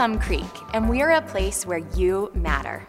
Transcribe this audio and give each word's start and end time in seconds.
Plum 0.00 0.18
Creek, 0.18 0.54
and 0.72 0.88
we 0.88 1.02
are 1.02 1.10
a 1.10 1.20
place 1.20 1.66
where 1.66 1.84
you 1.94 2.30
matter. 2.32 2.88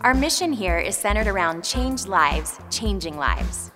Our 0.00 0.14
mission 0.14 0.54
here 0.54 0.78
is 0.78 0.96
centered 0.96 1.26
around 1.26 1.62
change 1.62 2.06
lives, 2.06 2.58
changing 2.70 3.18
lives. 3.18 3.72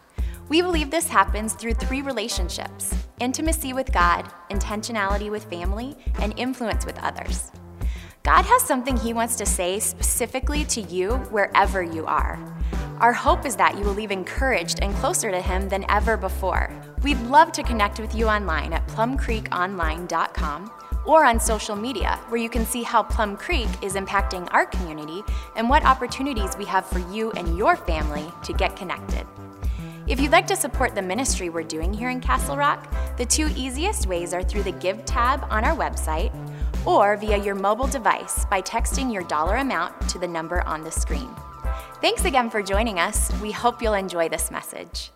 We 0.48 0.62
believe 0.62 0.90
this 0.90 1.07
happens 1.07 1.53
through 1.53 1.75
three 1.75 2.00
relationships 2.00 2.95
intimacy 3.21 3.75
with 3.75 3.93
God, 3.93 4.32
intentionality 4.50 5.30
with 5.30 5.45
family, 5.45 5.95
and 6.21 6.32
influence 6.39 6.86
with 6.86 6.98
others. 7.00 7.53
God 8.22 8.46
has 8.46 8.62
something 8.62 8.96
He 8.96 9.12
wants 9.12 9.36
to 9.36 9.44
say 9.44 9.79
specifically 9.79 10.64
to 10.64 10.81
you 10.81 11.17
wherever 11.29 11.82
you 11.82 12.07
are. 12.07 12.39
Our 13.00 13.12
hope 13.12 13.44
is 13.44 13.57
that 13.57 13.76
you 13.76 13.85
will 13.85 13.93
leave 13.93 14.11
encouraged 14.11 14.79
and 14.81 14.94
closer 14.94 15.31
to 15.31 15.43
Him 15.43 15.68
than 15.68 15.85
ever 15.90 16.17
before. 16.17 16.72
We'd 17.03 17.21
love 17.25 17.53
to 17.53 17.62
connect 17.62 18.00
with 18.00 18.14
you 18.14 18.26
online 18.26 18.72
at 18.72 18.86
plumcreekonline.com 18.89 20.72
or 21.04 21.25
on 21.25 21.40
social 21.40 21.77
media, 21.77 22.18
where 22.29 22.40
you 22.40 22.49
can 22.49 22.67
see 22.67 22.82
how 22.82 23.03
Plum 23.03 23.36
Creek 23.36 23.68
is 23.82 23.95
impacting 23.95 24.49
our 24.53 24.67
community 24.67 25.22
and 25.57 25.68
what 25.68 25.85
opportunities 25.85 26.57
we 26.57 26.64
have 26.64 26.86
for 26.86 26.99
you 27.11 27.31
and 27.32 27.57
your 27.57 27.77
family 27.77 28.31
to 28.43 28.53
get 28.53 28.77
connected. 28.77 29.27
If 30.07 30.21
you'd 30.21 30.32
like 30.32 30.46
to 30.49 30.57
support 30.57 30.94
the 30.94 31.03
ministry 31.03 31.50
we're 31.50 31.63
doing 31.63 31.93
here 31.93 32.11
in 32.11 32.20
Castle 32.20 32.56
Rock, 32.56 32.92
the 33.17 33.25
two 33.25 33.48
easiest 33.56 34.06
ways 34.06 34.34
are 34.34 34.42
through 34.42 34.64
the 34.64 34.72
Give 34.72 35.05
tab 35.05 35.47
on 35.50 35.64
our 35.64 35.77
website 35.77 36.34
or 36.86 37.17
via 37.17 37.36
your 37.36 37.55
mobile 37.55 37.86
device 37.86 38.44
by 38.47 38.61
texting 38.62 39.12
your 39.12 39.22
dollar 39.25 39.56
amount 39.56 40.08
to 40.08 40.19
the 40.19 40.27
number 40.27 40.62
on 40.62 40.83
the 40.83 40.91
screen. 40.91 41.28
Thanks 42.00 42.25
again 42.25 42.50
for 42.50 42.62
joining 42.62 42.98
us. 42.98 43.30
We 43.41 43.53
hope 43.53 43.83
you'll 43.83 43.94
enjoy 43.94 44.28
this 44.28 44.50
message. 44.50 45.12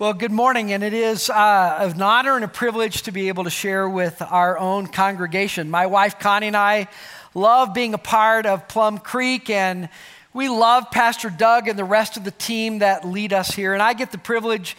Well, 0.00 0.14
good 0.14 0.32
morning, 0.32 0.72
and 0.72 0.82
it 0.82 0.94
is 0.94 1.28
uh, 1.28 1.76
an 1.94 2.00
honor 2.00 2.34
and 2.34 2.42
a 2.42 2.48
privilege 2.48 3.02
to 3.02 3.12
be 3.12 3.28
able 3.28 3.44
to 3.44 3.50
share 3.50 3.86
with 3.86 4.22
our 4.22 4.56
own 4.56 4.86
congregation. 4.86 5.68
My 5.68 5.84
wife 5.84 6.18
Connie 6.18 6.46
and 6.46 6.56
I 6.56 6.88
love 7.34 7.74
being 7.74 7.92
a 7.92 7.98
part 7.98 8.46
of 8.46 8.66
Plum 8.66 8.96
Creek, 8.96 9.50
and 9.50 9.90
we 10.32 10.48
love 10.48 10.90
Pastor 10.90 11.28
Doug 11.28 11.68
and 11.68 11.78
the 11.78 11.84
rest 11.84 12.16
of 12.16 12.24
the 12.24 12.30
team 12.30 12.78
that 12.78 13.06
lead 13.06 13.34
us 13.34 13.50
here. 13.50 13.74
And 13.74 13.82
I 13.82 13.92
get 13.92 14.10
the 14.10 14.16
privilege 14.16 14.74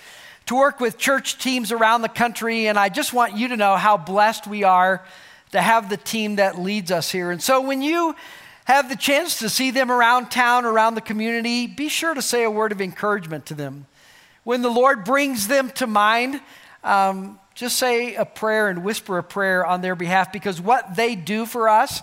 to 0.48 0.56
work 0.56 0.80
with 0.80 0.98
church 0.98 1.38
teams 1.38 1.72
around 1.72 2.02
the 2.02 2.10
country, 2.10 2.66
and 2.66 2.80
I 2.80 2.90
just 2.90 3.14
want 3.14 3.38
you 3.38 3.50
to 3.50 3.56
know 3.56 3.76
how 3.76 3.98
blessed 3.98 4.48
we 4.48 4.64
are 4.64 5.06
to 5.52 5.62
have 5.62 5.88
the 5.88 5.98
team 5.98 6.38
that 6.38 6.58
leads 6.58 6.90
us 6.90 7.12
here. 7.12 7.30
And 7.30 7.44
so 7.44 7.62
when 7.62 7.84
you 7.84 8.16
have 8.66 8.90
the 8.90 8.96
chance 8.96 9.38
to 9.38 9.50
see 9.50 9.70
them 9.70 9.92
around 9.92 10.32
town, 10.32 10.66
around 10.66 10.96
the 10.96 11.02
community, 11.02 11.68
be 11.68 11.90
sure 11.90 12.16
to 12.16 12.24
say 12.24 12.42
a 12.42 12.50
word 12.50 12.72
of 12.72 12.82
encouragement 12.82 13.46
to 13.46 13.54
them. 13.54 13.86
When 14.44 14.62
the 14.62 14.70
Lord 14.70 15.04
brings 15.04 15.48
them 15.48 15.70
to 15.72 15.88
mind, 15.88 16.42
um, 16.84 17.40
just 17.54 17.78
say 17.78 18.16
a 18.16 18.26
prayer 18.26 18.70
and 18.70 18.84
whisper 18.84 19.18
a 19.20 19.24
prayer 19.24 19.66
on 19.66 19.82
their 19.82 19.96
behalf 19.96 20.34
because 20.34 20.60
what 20.60 20.96
they 20.96 21.16
do 21.16 21.46
for 21.46 21.70
us 21.70 22.02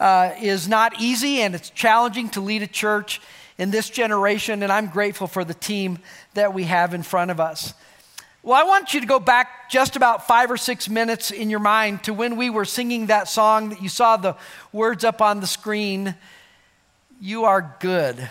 uh, 0.00 0.32
is 0.40 0.66
not 0.66 1.00
easy 1.00 1.40
and 1.40 1.54
it's 1.54 1.70
challenging 1.70 2.28
to 2.30 2.40
lead 2.40 2.62
a 2.62 2.66
church 2.66 3.20
in 3.58 3.70
this 3.72 3.90
generation, 3.90 4.62
and 4.62 4.70
I'm 4.70 4.86
grateful 4.86 5.26
for 5.26 5.44
the 5.44 5.54
team 5.54 5.98
that 6.34 6.54
we 6.54 6.64
have 6.64 6.94
in 6.94 7.02
front 7.02 7.32
of 7.32 7.40
us. 7.40 7.74
Well, 8.44 8.58
I 8.58 8.62
want 8.62 8.94
you 8.94 9.00
to 9.00 9.06
go 9.06 9.18
back 9.18 9.68
just 9.68 9.96
about 9.96 10.28
five 10.28 10.50
or 10.50 10.56
six 10.56 10.88
minutes 10.88 11.32
in 11.32 11.50
your 11.50 11.58
mind 11.60 12.04
to 12.04 12.14
when 12.14 12.36
we 12.36 12.50
were 12.50 12.64
singing 12.64 13.06
that 13.06 13.28
song 13.28 13.70
that 13.70 13.82
you 13.82 13.88
saw 13.88 14.16
the 14.16 14.36
words 14.72 15.04
up 15.04 15.20
on 15.20 15.40
the 15.40 15.46
screen 15.46 16.14
You 17.20 17.44
are 17.44 17.76
good. 17.80 18.28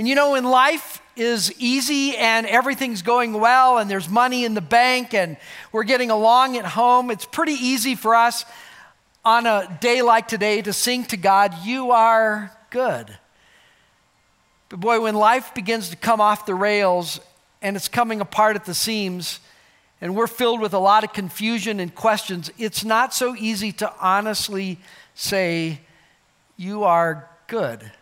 And 0.00 0.08
you 0.08 0.14
know, 0.14 0.30
when 0.30 0.44
life 0.44 1.02
is 1.14 1.52
easy 1.58 2.16
and 2.16 2.46
everything's 2.46 3.02
going 3.02 3.34
well 3.34 3.76
and 3.76 3.90
there's 3.90 4.08
money 4.08 4.46
in 4.46 4.54
the 4.54 4.62
bank 4.62 5.12
and 5.12 5.36
we're 5.72 5.84
getting 5.84 6.10
along 6.10 6.56
at 6.56 6.64
home, 6.64 7.10
it's 7.10 7.26
pretty 7.26 7.52
easy 7.52 7.94
for 7.94 8.14
us 8.14 8.46
on 9.26 9.44
a 9.44 9.78
day 9.82 10.00
like 10.00 10.26
today 10.26 10.62
to 10.62 10.72
sing 10.72 11.04
to 11.04 11.18
God, 11.18 11.54
You 11.64 11.90
are 11.90 12.50
good. 12.70 13.14
But 14.70 14.80
boy, 14.80 15.02
when 15.02 15.16
life 15.16 15.52
begins 15.52 15.90
to 15.90 15.96
come 15.98 16.22
off 16.22 16.46
the 16.46 16.54
rails 16.54 17.20
and 17.60 17.76
it's 17.76 17.88
coming 17.88 18.22
apart 18.22 18.56
at 18.56 18.64
the 18.64 18.72
seams, 18.72 19.38
and 20.00 20.16
we're 20.16 20.26
filled 20.28 20.62
with 20.62 20.72
a 20.72 20.78
lot 20.78 21.04
of 21.04 21.12
confusion 21.12 21.78
and 21.78 21.94
questions, 21.94 22.50
it's 22.56 22.86
not 22.86 23.12
so 23.12 23.36
easy 23.36 23.70
to 23.72 23.92
honestly 24.00 24.78
say, 25.14 25.82
You 26.56 26.84
are 26.84 27.28
good. 27.48 27.92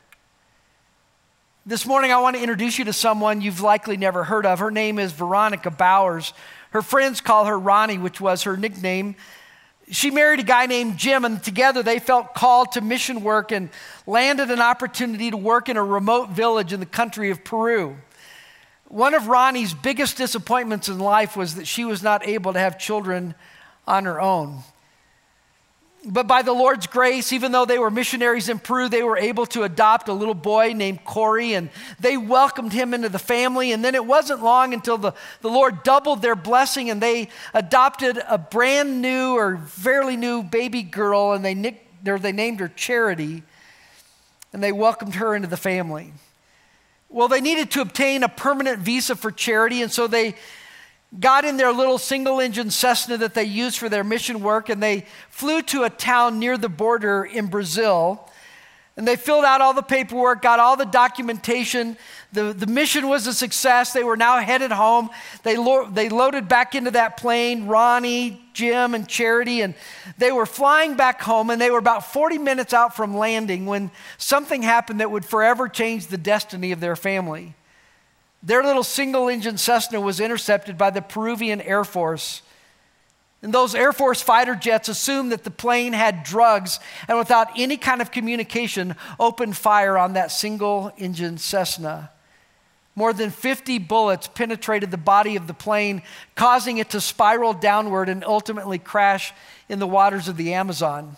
This 1.68 1.84
morning, 1.84 2.12
I 2.12 2.20
want 2.20 2.34
to 2.34 2.40
introduce 2.40 2.78
you 2.78 2.86
to 2.86 2.94
someone 2.94 3.42
you've 3.42 3.60
likely 3.60 3.98
never 3.98 4.24
heard 4.24 4.46
of. 4.46 4.58
Her 4.58 4.70
name 4.70 4.98
is 4.98 5.12
Veronica 5.12 5.70
Bowers. 5.70 6.32
Her 6.70 6.80
friends 6.80 7.20
call 7.20 7.44
her 7.44 7.58
Ronnie, 7.58 7.98
which 7.98 8.22
was 8.22 8.44
her 8.44 8.56
nickname 8.56 9.16
she 9.90 10.10
married 10.10 10.40
a 10.40 10.44
guy 10.44 10.66
named 10.66 10.98
Jim, 10.98 11.24
and 11.24 11.42
together 11.42 11.82
they 11.82 11.98
felt 11.98 12.34
called 12.34 12.72
to 12.72 12.80
mission 12.80 13.22
work 13.22 13.52
and 13.52 13.70
landed 14.06 14.50
an 14.50 14.60
opportunity 14.60 15.30
to 15.30 15.36
work 15.36 15.68
in 15.68 15.76
a 15.76 15.84
remote 15.84 16.30
village 16.30 16.72
in 16.72 16.80
the 16.80 16.86
country 16.86 17.30
of 17.30 17.44
Peru. 17.44 17.96
One 18.88 19.14
of 19.14 19.28
Ronnie's 19.28 19.74
biggest 19.74 20.16
disappointments 20.16 20.88
in 20.88 20.98
life 20.98 21.36
was 21.36 21.54
that 21.54 21.66
she 21.66 21.84
was 21.84 22.02
not 22.02 22.26
able 22.26 22.52
to 22.52 22.58
have 22.58 22.78
children 22.78 23.34
on 23.86 24.04
her 24.04 24.20
own. 24.20 24.60
But 26.04 26.28
by 26.28 26.42
the 26.42 26.52
Lord's 26.52 26.86
grace, 26.86 27.32
even 27.32 27.50
though 27.50 27.64
they 27.64 27.78
were 27.78 27.90
missionaries 27.90 28.48
in 28.48 28.60
Peru, 28.60 28.88
they 28.88 29.02
were 29.02 29.18
able 29.18 29.46
to 29.46 29.64
adopt 29.64 30.08
a 30.08 30.12
little 30.12 30.34
boy 30.34 30.72
named 30.72 31.04
Corey, 31.04 31.54
and 31.54 31.70
they 31.98 32.16
welcomed 32.16 32.72
him 32.72 32.94
into 32.94 33.08
the 33.08 33.18
family. 33.18 33.72
And 33.72 33.84
then 33.84 33.96
it 33.96 34.06
wasn't 34.06 34.42
long 34.42 34.72
until 34.72 34.96
the, 34.96 35.12
the 35.40 35.50
Lord 35.50 35.82
doubled 35.82 36.22
their 36.22 36.36
blessing 36.36 36.88
and 36.88 37.02
they 37.02 37.28
adopted 37.52 38.22
a 38.28 38.38
brand 38.38 39.02
new 39.02 39.34
or 39.34 39.58
fairly 39.58 40.16
new 40.16 40.42
baby 40.42 40.82
girl, 40.82 41.32
and 41.32 41.44
they, 41.44 41.54
nick, 41.54 41.84
or 42.06 42.18
they 42.18 42.32
named 42.32 42.60
her 42.60 42.68
Charity, 42.68 43.42
and 44.52 44.62
they 44.62 44.72
welcomed 44.72 45.16
her 45.16 45.34
into 45.34 45.48
the 45.48 45.56
family. 45.56 46.12
Well, 47.10 47.28
they 47.28 47.40
needed 47.40 47.70
to 47.72 47.80
obtain 47.80 48.22
a 48.22 48.28
permanent 48.28 48.78
visa 48.78 49.16
for 49.16 49.32
Charity, 49.32 49.82
and 49.82 49.90
so 49.90 50.06
they 50.06 50.36
got 51.18 51.44
in 51.44 51.56
their 51.56 51.72
little 51.72 51.98
single 51.98 52.40
engine 52.40 52.70
Cessna 52.70 53.16
that 53.18 53.34
they 53.34 53.44
used 53.44 53.78
for 53.78 53.88
their 53.88 54.04
mission 54.04 54.40
work, 54.40 54.68
and 54.68 54.82
they 54.82 55.06
flew 55.30 55.62
to 55.62 55.84
a 55.84 55.90
town 55.90 56.38
near 56.38 56.58
the 56.58 56.68
border 56.68 57.24
in 57.24 57.46
Brazil. 57.46 58.28
And 58.96 59.06
they 59.06 59.14
filled 59.14 59.44
out 59.44 59.60
all 59.60 59.74
the 59.74 59.82
paperwork, 59.82 60.42
got 60.42 60.58
all 60.58 60.76
the 60.76 60.84
documentation. 60.84 61.96
The, 62.32 62.52
the 62.52 62.66
mission 62.66 63.08
was 63.08 63.28
a 63.28 63.32
success. 63.32 63.92
They 63.92 64.02
were 64.02 64.16
now 64.16 64.40
headed 64.40 64.72
home. 64.72 65.08
They, 65.44 65.56
lo- 65.56 65.88
they 65.88 66.08
loaded 66.08 66.48
back 66.48 66.74
into 66.74 66.90
that 66.90 67.16
plane, 67.16 67.68
Ronnie, 67.68 68.42
Jim, 68.54 68.96
and 68.96 69.08
Charity, 69.08 69.60
and 69.60 69.74
they 70.18 70.32
were 70.32 70.46
flying 70.46 70.96
back 70.96 71.22
home. 71.22 71.48
And 71.50 71.60
they 71.60 71.70
were 71.70 71.78
about 71.78 72.12
40 72.12 72.38
minutes 72.38 72.74
out 72.74 72.96
from 72.96 73.16
landing 73.16 73.66
when 73.66 73.92
something 74.16 74.62
happened 74.62 74.98
that 74.98 75.12
would 75.12 75.24
forever 75.24 75.68
change 75.68 76.08
the 76.08 76.18
destiny 76.18 76.72
of 76.72 76.80
their 76.80 76.96
family. 76.96 77.54
Their 78.42 78.62
little 78.62 78.84
single 78.84 79.28
engine 79.28 79.58
Cessna 79.58 80.00
was 80.00 80.20
intercepted 80.20 80.78
by 80.78 80.90
the 80.90 81.02
Peruvian 81.02 81.60
Air 81.60 81.84
Force. 81.84 82.42
And 83.42 83.52
those 83.52 83.74
Air 83.74 83.92
Force 83.92 84.20
fighter 84.20 84.54
jets 84.54 84.88
assumed 84.88 85.32
that 85.32 85.44
the 85.44 85.50
plane 85.50 85.92
had 85.92 86.24
drugs 86.24 86.80
and, 87.06 87.18
without 87.18 87.48
any 87.56 87.76
kind 87.76 88.00
of 88.00 88.10
communication, 88.10 88.96
opened 89.18 89.56
fire 89.56 89.96
on 89.96 90.14
that 90.14 90.32
single 90.32 90.92
engine 90.96 91.38
Cessna. 91.38 92.10
More 92.96 93.12
than 93.12 93.30
50 93.30 93.78
bullets 93.78 94.26
penetrated 94.26 94.90
the 94.90 94.96
body 94.96 95.36
of 95.36 95.46
the 95.46 95.54
plane, 95.54 96.02
causing 96.34 96.78
it 96.78 96.90
to 96.90 97.00
spiral 97.00 97.52
downward 97.52 98.08
and 98.08 98.24
ultimately 98.24 98.78
crash 98.78 99.32
in 99.68 99.78
the 99.78 99.86
waters 99.86 100.26
of 100.26 100.36
the 100.36 100.54
Amazon. 100.54 101.16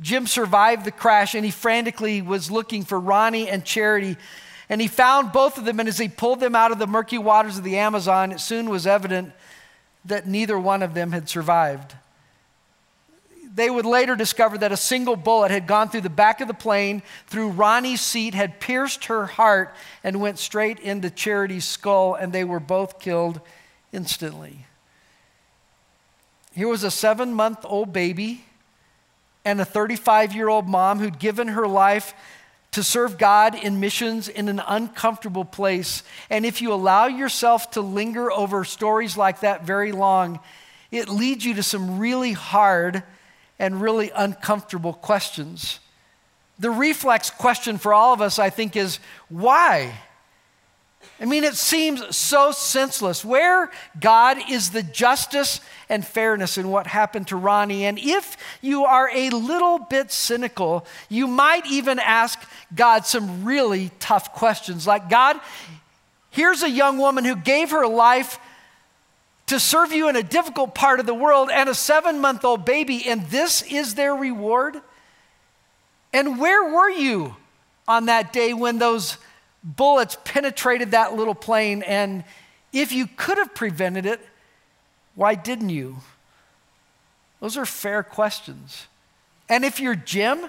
Jim 0.00 0.26
survived 0.26 0.84
the 0.84 0.90
crash 0.90 1.36
and 1.36 1.44
he 1.44 1.52
frantically 1.52 2.20
was 2.20 2.50
looking 2.50 2.84
for 2.84 2.98
Ronnie 2.98 3.48
and 3.48 3.64
Charity 3.64 4.16
and 4.68 4.80
he 4.80 4.88
found 4.88 5.32
both 5.32 5.58
of 5.58 5.64
them, 5.64 5.78
and 5.78 5.88
as 5.88 5.98
he 5.98 6.08
pulled 6.08 6.40
them 6.40 6.56
out 6.56 6.72
of 6.72 6.78
the 6.78 6.86
murky 6.86 7.18
waters 7.18 7.58
of 7.58 7.64
the 7.64 7.78
Amazon, 7.78 8.32
it 8.32 8.40
soon 8.40 8.68
was 8.68 8.86
evident 8.86 9.32
that 10.04 10.26
neither 10.26 10.58
one 10.58 10.82
of 10.82 10.94
them 10.94 11.12
had 11.12 11.28
survived. 11.28 11.94
They 13.54 13.70
would 13.70 13.86
later 13.86 14.16
discover 14.16 14.58
that 14.58 14.72
a 14.72 14.76
single 14.76 15.16
bullet 15.16 15.50
had 15.50 15.66
gone 15.66 15.88
through 15.88 16.02
the 16.02 16.10
back 16.10 16.40
of 16.40 16.48
the 16.48 16.54
plane, 16.54 17.02
through 17.26 17.50
Ronnie's 17.50 18.00
seat, 18.00 18.34
had 18.34 18.60
pierced 18.60 19.06
her 19.06 19.26
heart, 19.26 19.74
and 20.04 20.20
went 20.20 20.38
straight 20.38 20.78
into 20.80 21.10
Charity's 21.10 21.64
skull, 21.64 22.14
and 22.14 22.32
they 22.32 22.44
were 22.44 22.60
both 22.60 23.00
killed 23.00 23.40
instantly. 23.92 24.66
Here 26.54 26.68
was 26.68 26.84
a 26.84 26.90
seven 26.90 27.34
month 27.34 27.60
old 27.64 27.92
baby 27.92 28.44
and 29.44 29.60
a 29.60 29.64
35 29.64 30.34
year 30.34 30.48
old 30.48 30.66
mom 30.68 30.98
who'd 30.98 31.18
given 31.18 31.48
her 31.48 31.68
life 31.68 32.14
to 32.76 32.84
serve 32.84 33.16
God 33.16 33.54
in 33.54 33.80
missions 33.80 34.28
in 34.28 34.50
an 34.50 34.60
uncomfortable 34.66 35.46
place. 35.46 36.02
And 36.28 36.44
if 36.44 36.60
you 36.60 36.74
allow 36.74 37.06
yourself 37.06 37.70
to 37.70 37.80
linger 37.80 38.30
over 38.30 38.64
stories 38.64 39.16
like 39.16 39.40
that 39.40 39.64
very 39.64 39.92
long, 39.92 40.40
it 40.90 41.08
leads 41.08 41.42
you 41.42 41.54
to 41.54 41.62
some 41.62 41.98
really 41.98 42.32
hard 42.32 43.02
and 43.58 43.80
really 43.80 44.10
uncomfortable 44.14 44.92
questions. 44.92 45.80
The 46.58 46.70
reflex 46.70 47.30
question 47.30 47.78
for 47.78 47.94
all 47.94 48.12
of 48.12 48.20
us, 48.20 48.38
I 48.38 48.50
think, 48.50 48.76
is 48.76 48.98
why? 49.30 49.94
I 51.18 51.24
mean, 51.24 51.44
it 51.44 51.54
seems 51.54 52.14
so 52.14 52.52
senseless. 52.52 53.24
Where, 53.24 53.70
God, 53.98 54.36
is 54.50 54.70
the 54.70 54.82
justice 54.82 55.60
and 55.88 56.06
fairness 56.06 56.58
in 56.58 56.68
what 56.68 56.86
happened 56.86 57.28
to 57.28 57.36
Ronnie? 57.36 57.86
And 57.86 57.98
if 57.98 58.36
you 58.60 58.84
are 58.84 59.10
a 59.12 59.30
little 59.30 59.78
bit 59.78 60.12
cynical, 60.12 60.86
you 61.08 61.26
might 61.26 61.66
even 61.66 61.98
ask 61.98 62.38
God 62.74 63.06
some 63.06 63.44
really 63.44 63.90
tough 63.98 64.34
questions 64.34 64.86
like, 64.86 65.08
God, 65.08 65.40
here's 66.30 66.62
a 66.62 66.70
young 66.70 66.98
woman 66.98 67.24
who 67.24 67.36
gave 67.36 67.70
her 67.70 67.86
life 67.86 68.38
to 69.46 69.58
serve 69.58 69.92
you 69.92 70.08
in 70.08 70.16
a 70.16 70.22
difficult 70.22 70.74
part 70.74 71.00
of 71.00 71.06
the 71.06 71.14
world 71.14 71.50
and 71.50 71.68
a 71.68 71.74
seven 71.74 72.20
month 72.20 72.44
old 72.44 72.64
baby, 72.66 73.06
and 73.06 73.24
this 73.26 73.62
is 73.62 73.94
their 73.94 74.14
reward? 74.14 74.82
And 76.12 76.38
where 76.38 76.74
were 76.74 76.90
you 76.90 77.36
on 77.88 78.06
that 78.06 78.32
day 78.32 78.52
when 78.52 78.78
those 78.78 79.16
bullets 79.66 80.16
penetrated 80.24 80.92
that 80.92 81.14
little 81.14 81.34
plane? 81.34 81.82
And 81.82 82.24
if 82.72 82.92
you 82.92 83.06
could 83.06 83.38
have 83.38 83.54
prevented 83.54 84.06
it, 84.06 84.20
why 85.14 85.34
didn't 85.34 85.70
you? 85.70 85.96
Those 87.40 87.56
are 87.56 87.66
fair 87.66 88.02
questions. 88.02 88.86
And 89.48 89.64
if 89.64 89.80
you're 89.80 89.94
Jim, 89.94 90.48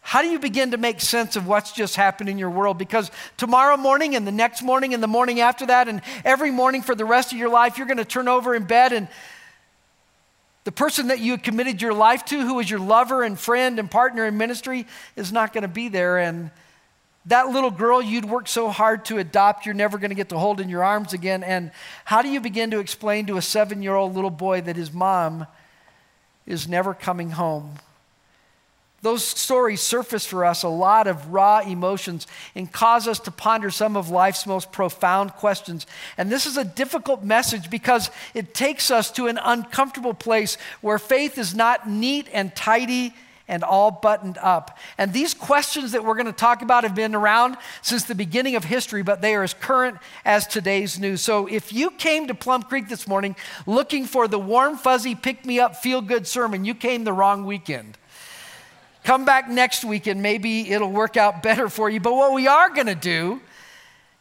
how 0.00 0.22
do 0.22 0.28
you 0.28 0.38
begin 0.38 0.70
to 0.70 0.76
make 0.76 1.00
sense 1.00 1.36
of 1.36 1.46
what's 1.46 1.72
just 1.72 1.96
happened 1.96 2.28
in 2.28 2.38
your 2.38 2.50
world? 2.50 2.78
Because 2.78 3.10
tomorrow 3.36 3.76
morning 3.76 4.16
and 4.16 4.26
the 4.26 4.32
next 4.32 4.62
morning 4.62 4.94
and 4.94 5.02
the 5.02 5.08
morning 5.08 5.40
after 5.40 5.66
that 5.66 5.88
and 5.88 6.00
every 6.24 6.50
morning 6.50 6.82
for 6.82 6.94
the 6.94 7.04
rest 7.04 7.32
of 7.32 7.38
your 7.38 7.50
life, 7.50 7.76
you're 7.76 7.86
going 7.86 7.98
to 7.98 8.04
turn 8.04 8.28
over 8.28 8.54
in 8.54 8.64
bed 8.64 8.92
and 8.92 9.08
the 10.64 10.72
person 10.72 11.08
that 11.08 11.18
you 11.18 11.38
committed 11.38 11.80
your 11.80 11.94
life 11.94 12.24
to, 12.26 12.40
who 12.40 12.54
was 12.54 12.70
your 12.70 12.80
lover 12.80 13.22
and 13.22 13.38
friend 13.38 13.78
and 13.78 13.90
partner 13.90 14.26
in 14.26 14.36
ministry, 14.36 14.86
is 15.16 15.32
not 15.32 15.52
going 15.54 15.62
to 15.62 15.68
be 15.68 15.88
there. 15.88 16.18
And 16.18 16.50
that 17.28 17.48
little 17.48 17.70
girl 17.70 18.00
you'd 18.00 18.24
worked 18.24 18.48
so 18.48 18.70
hard 18.70 19.04
to 19.06 19.18
adopt, 19.18 19.66
you're 19.66 19.74
never 19.74 19.98
going 19.98 20.10
to 20.10 20.16
get 20.16 20.30
to 20.30 20.38
hold 20.38 20.60
in 20.60 20.68
your 20.68 20.82
arms 20.82 21.12
again. 21.12 21.42
And 21.42 21.70
how 22.04 22.22
do 22.22 22.28
you 22.28 22.40
begin 22.40 22.70
to 22.70 22.78
explain 22.78 23.26
to 23.26 23.36
a 23.36 23.42
seven 23.42 23.82
year 23.82 23.94
old 23.94 24.14
little 24.14 24.30
boy 24.30 24.62
that 24.62 24.76
his 24.76 24.92
mom 24.92 25.46
is 26.46 26.66
never 26.66 26.94
coming 26.94 27.30
home? 27.30 27.74
Those 29.00 29.22
stories 29.22 29.80
surface 29.80 30.26
for 30.26 30.44
us 30.44 30.64
a 30.64 30.68
lot 30.68 31.06
of 31.06 31.28
raw 31.32 31.60
emotions 31.60 32.26
and 32.56 32.72
cause 32.72 33.06
us 33.06 33.20
to 33.20 33.30
ponder 33.30 33.70
some 33.70 33.96
of 33.96 34.08
life's 34.08 34.44
most 34.44 34.72
profound 34.72 35.34
questions. 35.34 35.86
And 36.16 36.32
this 36.32 36.46
is 36.46 36.56
a 36.56 36.64
difficult 36.64 37.22
message 37.22 37.70
because 37.70 38.10
it 38.34 38.54
takes 38.54 38.90
us 38.90 39.12
to 39.12 39.28
an 39.28 39.38
uncomfortable 39.40 40.14
place 40.14 40.56
where 40.80 40.98
faith 40.98 41.38
is 41.38 41.54
not 41.54 41.88
neat 41.88 42.26
and 42.32 42.56
tidy 42.56 43.14
and 43.48 43.64
all 43.64 43.90
buttoned 43.90 44.38
up. 44.38 44.78
And 44.98 45.12
these 45.12 45.34
questions 45.34 45.92
that 45.92 46.04
we're 46.04 46.14
going 46.14 46.26
to 46.26 46.32
talk 46.32 46.62
about 46.62 46.84
have 46.84 46.94
been 46.94 47.14
around 47.14 47.56
since 47.82 48.04
the 48.04 48.14
beginning 48.14 48.54
of 48.54 48.64
history, 48.64 49.02
but 49.02 49.20
they 49.20 49.34
are 49.34 49.42
as 49.42 49.54
current 49.54 49.98
as 50.24 50.46
today's 50.46 50.98
news. 51.00 51.22
So 51.22 51.46
if 51.46 51.72
you 51.72 51.90
came 51.90 52.28
to 52.28 52.34
Plum 52.34 52.62
Creek 52.62 52.88
this 52.88 53.08
morning 53.08 53.34
looking 53.66 54.04
for 54.04 54.28
the 54.28 54.38
warm, 54.38 54.76
fuzzy, 54.76 55.14
pick 55.14 55.44
me 55.44 55.58
up, 55.58 55.76
feel 55.76 56.00
good 56.00 56.26
sermon, 56.26 56.64
you 56.64 56.74
came 56.74 57.04
the 57.04 57.12
wrong 57.12 57.46
weekend. 57.46 57.96
Come 59.04 59.24
back 59.24 59.48
next 59.48 59.84
week 59.84 60.06
and 60.06 60.20
maybe 60.20 60.70
it'll 60.70 60.92
work 60.92 61.16
out 61.16 61.42
better 61.42 61.70
for 61.70 61.88
you. 61.88 61.98
But 61.98 62.14
what 62.14 62.34
we 62.34 62.46
are 62.46 62.68
going 62.68 62.88
to 62.88 62.94
do 62.94 63.40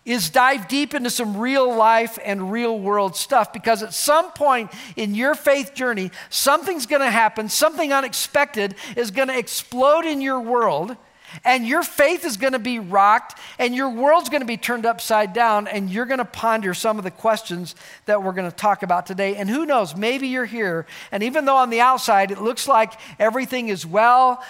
is 0.07 0.29
dive 0.29 0.69
deep 0.69 0.93
into 0.93 1.09
some 1.09 1.37
real 1.37 1.75
life 1.75 2.17
and 2.23 2.49
real 2.49 2.79
world 2.79 3.15
stuff 3.15 3.51
because 3.51 3.83
at 3.83 3.93
some 3.93 4.31
point 4.31 4.71
in 4.95 5.13
your 5.13 5.35
faith 5.35 5.73
journey, 5.73 6.09
something's 6.29 6.85
going 6.85 7.01
to 7.01 7.11
happen, 7.11 7.49
something 7.49 7.91
unexpected 7.91 8.73
is 8.95 9.11
going 9.11 9.27
to 9.27 9.37
explode 9.37 10.05
in 10.05 10.21
your 10.21 10.39
world, 10.39 10.95
and 11.43 11.67
your 11.67 11.83
faith 11.83 12.23
is 12.23 12.37
going 12.37 12.53
to 12.53 12.59
be 12.59 12.79
rocked, 12.79 13.37
and 13.59 13.75
your 13.75 13.89
world's 13.89 14.29
going 14.29 14.41
to 14.41 14.47
be 14.47 14.55
turned 14.55 14.85
upside 14.85 15.33
down, 15.33 15.67
and 15.67 15.89
you're 15.89 16.05
going 16.05 16.19
to 16.19 16.25
ponder 16.25 16.73
some 16.73 16.97
of 16.97 17.03
the 17.03 17.11
questions 17.11 17.75
that 18.05 18.23
we're 18.23 18.31
going 18.31 18.49
to 18.49 18.55
talk 18.55 18.83
about 18.83 19.05
today. 19.05 19.35
And 19.35 19.49
who 19.49 19.65
knows, 19.65 19.93
maybe 19.93 20.29
you're 20.29 20.45
here, 20.45 20.85
and 21.11 21.21
even 21.21 21.43
though 21.43 21.57
on 21.57 21.69
the 21.69 21.81
outside 21.81 22.31
it 22.31 22.41
looks 22.41 22.65
like 22.65 22.93
everything 23.19 23.67
is 23.67 23.85
well 23.85 24.41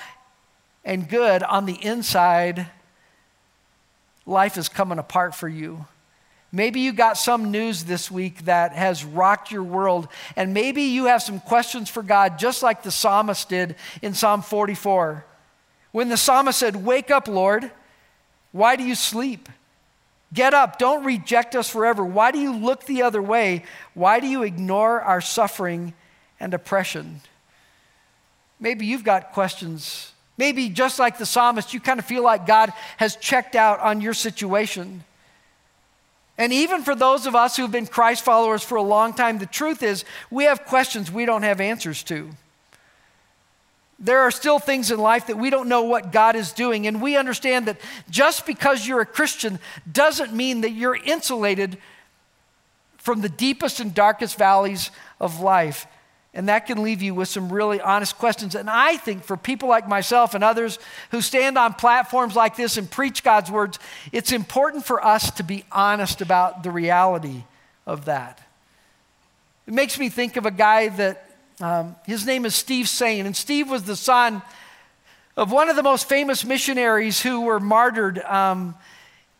and 0.85 1.09
good, 1.09 1.41
on 1.41 1.65
the 1.65 1.83
inside, 1.83 2.67
life 4.27 4.57
is 4.57 4.69
coming 4.69 4.99
apart 4.99 5.33
for 5.33 5.47
you. 5.47 5.85
Maybe 6.51 6.81
you 6.81 6.93
got 6.93 7.17
some 7.17 7.51
news 7.51 7.85
this 7.85 8.09
week 8.11 8.45
that 8.45 8.73
has 8.73 9.03
rocked 9.03 9.51
your 9.51 9.63
world, 9.63 10.07
and 10.35 10.53
maybe 10.53 10.83
you 10.83 11.05
have 11.05 11.21
some 11.21 11.39
questions 11.39 11.89
for 11.89 12.03
God, 12.03 12.39
just 12.39 12.63
like 12.63 12.83
the 12.83 12.91
psalmist 12.91 13.49
did 13.49 13.75
in 14.01 14.13
Psalm 14.13 14.41
44. 14.41 15.25
When 15.91 16.09
the 16.09 16.17
psalmist 16.17 16.59
said, 16.59 16.85
Wake 16.85 17.11
up, 17.11 17.27
Lord, 17.27 17.71
why 18.51 18.75
do 18.75 18.83
you 18.83 18.95
sleep? 18.95 19.49
Get 20.33 20.53
up, 20.53 20.77
don't 20.77 21.05
reject 21.05 21.55
us 21.55 21.69
forever. 21.69 22.03
Why 22.03 22.31
do 22.31 22.39
you 22.39 22.53
look 22.53 22.85
the 22.85 23.01
other 23.01 23.21
way? 23.21 23.63
Why 23.93 24.19
do 24.19 24.27
you 24.27 24.43
ignore 24.43 25.01
our 25.01 25.21
suffering 25.21 25.93
and 26.39 26.53
oppression? 26.53 27.21
Maybe 28.59 28.85
you've 28.85 29.03
got 29.03 29.31
questions 29.31 30.11
Maybe 30.37 30.69
just 30.69 30.99
like 30.99 31.17
the 31.17 31.25
psalmist, 31.25 31.73
you 31.73 31.79
kind 31.79 31.99
of 31.99 32.05
feel 32.05 32.23
like 32.23 32.45
God 32.45 32.71
has 32.97 33.15
checked 33.15 33.55
out 33.55 33.79
on 33.79 34.01
your 34.01 34.13
situation. 34.13 35.03
And 36.37 36.53
even 36.53 36.83
for 36.83 36.93
those 36.93 37.25
of 37.25 37.35
us 37.35 37.57
who've 37.57 37.71
been 37.71 37.87
Christ 37.87 38.23
followers 38.23 38.63
for 38.63 38.75
a 38.75 38.83
long 38.83 39.13
time, 39.13 39.39
the 39.39 39.47
truth 39.47 39.81
is 39.81 40.05
we 40.29 40.43
have 40.43 40.65
questions 40.65 41.11
we 41.11 41.25
don't 41.25 41.41
have 41.41 41.59
answers 41.59 42.03
to. 42.03 42.29
There 43.99 44.19
are 44.19 44.29
still 44.29 44.59
things 44.59 44.91
in 44.91 44.99
life 44.99 45.25
that 45.25 45.37
we 45.37 45.49
don't 45.49 45.67
know 45.67 45.81
what 45.83 46.11
God 46.11 46.35
is 46.35 46.51
doing. 46.51 46.85
And 46.85 47.01
we 47.01 47.17
understand 47.17 47.65
that 47.65 47.81
just 48.11 48.45
because 48.45 48.87
you're 48.87 49.01
a 49.01 49.07
Christian 49.07 49.57
doesn't 49.91 50.33
mean 50.33 50.61
that 50.61 50.71
you're 50.71 50.95
insulated 50.95 51.79
from 52.97 53.21
the 53.21 53.29
deepest 53.29 53.79
and 53.79 53.91
darkest 53.95 54.37
valleys 54.37 54.91
of 55.19 55.39
life. 55.39 55.87
And 56.37 56.49
that 56.49 56.67
can 56.67 56.83
leave 56.83 57.01
you 57.01 57.15
with 57.15 57.29
some 57.29 57.51
really 57.51 57.81
honest 57.81 58.19
questions. 58.19 58.53
And 58.53 58.69
I 58.69 58.97
think 58.97 59.23
for 59.23 59.35
people 59.35 59.67
like 59.67 59.87
myself 59.87 60.35
and 60.35 60.43
others 60.43 60.77
who 61.09 61.19
stand 61.19 61.57
on 61.57 61.73
platforms 61.73 62.35
like 62.35 62.55
this 62.55 62.77
and 62.77 62.89
preach 62.89 63.23
God's 63.23 63.49
words, 63.49 63.79
it's 64.11 64.31
important 64.31 64.85
for 64.85 65.03
us 65.03 65.31
to 65.31 65.43
be 65.43 65.65
honest 65.71 66.21
about 66.21 66.61
the 66.61 66.69
reality 66.69 67.43
of 67.87 68.05
that. 68.05 68.39
It 69.65 69.73
makes 69.73 69.97
me 69.97 70.09
think 70.09 70.37
of 70.37 70.45
a 70.45 70.51
guy 70.51 70.89
that 70.89 71.27
um, 71.59 71.95
his 72.05 72.23
name 72.23 72.45
is 72.45 72.53
Steve 72.53 72.87
Saint. 72.87 73.25
And 73.25 73.35
Steve 73.35 73.67
was 73.67 73.85
the 73.85 73.95
son 73.95 74.43
of 75.35 75.51
one 75.51 75.71
of 75.71 75.75
the 75.75 75.81
most 75.81 76.07
famous 76.07 76.45
missionaries 76.45 77.19
who 77.19 77.41
were 77.41 77.59
martyred 77.59 78.19
um, 78.19 78.75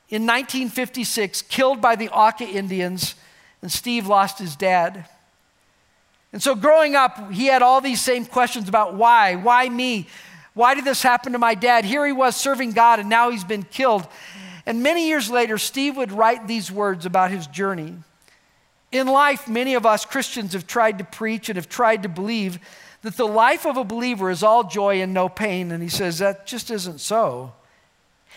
in 0.09 0.23
1956, 0.23 1.43
killed 1.43 1.79
by 1.79 1.95
the 1.95 2.09
Auca 2.09 2.43
Indians. 2.43 3.13
And 3.61 3.71
Steve 3.71 4.07
lost 4.07 4.39
his 4.39 4.55
dad. 4.55 5.05
And 6.33 6.41
so 6.41 6.55
growing 6.55 6.95
up, 6.95 7.31
he 7.31 7.45
had 7.45 7.61
all 7.61 7.81
these 7.81 8.01
same 8.01 8.25
questions 8.25 8.67
about 8.67 8.95
why? 8.95 9.35
Why 9.35 9.69
me? 9.69 10.07
Why 10.53 10.75
did 10.75 10.85
this 10.85 11.03
happen 11.03 11.33
to 11.33 11.39
my 11.39 11.55
dad? 11.55 11.85
Here 11.85 12.05
he 12.05 12.11
was 12.11 12.35
serving 12.35 12.71
God, 12.71 12.99
and 12.99 13.09
now 13.09 13.29
he's 13.29 13.43
been 13.43 13.63
killed. 13.63 14.07
And 14.65 14.83
many 14.83 15.07
years 15.07 15.29
later, 15.29 15.57
Steve 15.57 15.95
would 15.97 16.11
write 16.11 16.47
these 16.47 16.71
words 16.71 17.05
about 17.05 17.31
his 17.31 17.47
journey. 17.47 17.95
In 18.91 19.07
life, 19.07 19.47
many 19.47 19.75
of 19.75 19.85
us 19.85 20.05
Christians 20.05 20.53
have 20.53 20.67
tried 20.67 20.97
to 20.97 21.03
preach 21.03 21.49
and 21.49 21.57
have 21.57 21.69
tried 21.69 22.03
to 22.03 22.09
believe 22.09 22.59
that 23.01 23.15
the 23.15 23.27
life 23.27 23.65
of 23.65 23.77
a 23.77 23.83
believer 23.83 24.29
is 24.29 24.43
all 24.43 24.63
joy 24.63 25.01
and 25.01 25.13
no 25.13 25.29
pain. 25.29 25.71
And 25.71 25.83
he 25.83 25.89
says 25.89 26.19
that 26.19 26.47
just 26.47 26.71
isn't 26.71 26.99
so. 26.99 27.53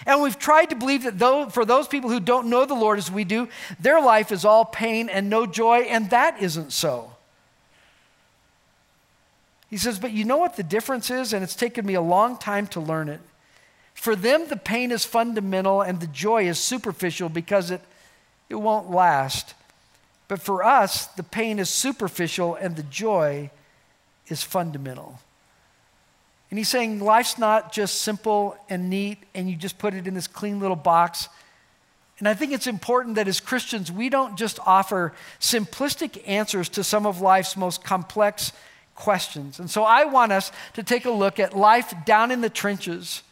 And 0.07 0.23
we've 0.23 0.39
tried 0.39 0.71
to 0.71 0.77
believe 0.77 1.05
that 1.05 1.19
though, 1.19 1.49
for 1.49 1.65
those 1.65 1.89
people 1.89 2.11
who 2.11 2.21
don't 2.21 2.49
know 2.49 2.65
the 2.65 2.75
Lord 2.75 2.99
as 2.99 3.11
we 3.11 3.25
do, 3.25 3.49
their 3.79 4.01
life 4.01 4.33
is 4.33 4.45
all 4.45 4.65
pain 4.65 5.09
and 5.09 5.29
no 5.29 5.47
joy, 5.47 5.81
and 5.81 6.11
that 6.11 6.41
isn't 6.41 6.73
so. 6.73 7.13
He 9.71 9.77
says, 9.77 9.99
But 9.99 10.13
you 10.13 10.25
know 10.25 10.37
what 10.37 10.57
the 10.57 10.63
difference 10.63 11.11
is? 11.11 11.33
And 11.33 11.43
it's 11.43 11.55
taken 11.55 11.87
me 11.87 11.95
a 11.95 12.01
long 12.03 12.37
time 12.37 12.67
to 12.69 12.81
learn 12.81 13.09
it. 13.09 13.21
For 13.95 14.17
them, 14.17 14.49
the 14.49 14.57
pain 14.57 14.91
is 14.91 15.05
fundamental 15.05 15.81
and 15.81 16.01
the 16.01 16.07
joy 16.09 16.49
is 16.49 16.59
superficial 16.59 17.29
because 17.29 17.71
it, 17.71 17.81
it 18.49 18.57
won't 18.57 18.91
last. 18.91 19.55
But 20.27 20.41
for 20.41 20.65
us, 20.65 21.07
the 21.07 21.23
pain 21.23 21.59
is 21.59 21.71
superficial 21.71 22.55
and 22.55 22.77
the 22.77 22.83
joy 22.85 23.51
is 24.29 24.43
fundamental. 24.43 25.21
And 26.51 26.59
he's 26.59 26.69
saying 26.69 27.01
life's 27.01 27.39
not 27.39 27.73
just 27.73 28.03
simple 28.03 28.57
and 28.69 28.91
neat 28.91 29.19
and 29.35 29.49
you 29.49 29.57
just 29.57 29.79
put 29.79 29.95
it 29.95 30.07
in 30.07 30.15
this 30.15 30.27
clean 30.27 30.61
little 30.61 30.77
box. 30.77 31.29
And 32.19 32.29
I 32.29 32.35
think 32.35 32.53
it's 32.53 32.67
important 32.67 33.17
that 33.17 33.29
as 33.29 33.41
Christians, 33.41 33.91
we 33.91 34.09
don't 34.09 34.37
just 34.37 34.59
offer 34.67 35.13
simplistic 35.41 36.23
answers 36.27 36.69
to 36.71 36.85
some 36.85 37.07
of 37.07 37.21
life's 37.21 37.57
most 37.57 37.85
complex 37.85 38.53
questions. 39.01 39.59
And 39.59 39.69
so 39.69 39.83
I 39.83 40.05
want 40.05 40.31
us 40.31 40.53
to 40.75 40.83
take 40.83 41.07
a 41.07 41.11
look 41.11 41.41
at 41.41 41.57
life 41.57 41.93
down 42.05 42.31
in 42.31 42.43
the 42.43 42.51
trenches, 42.51 43.23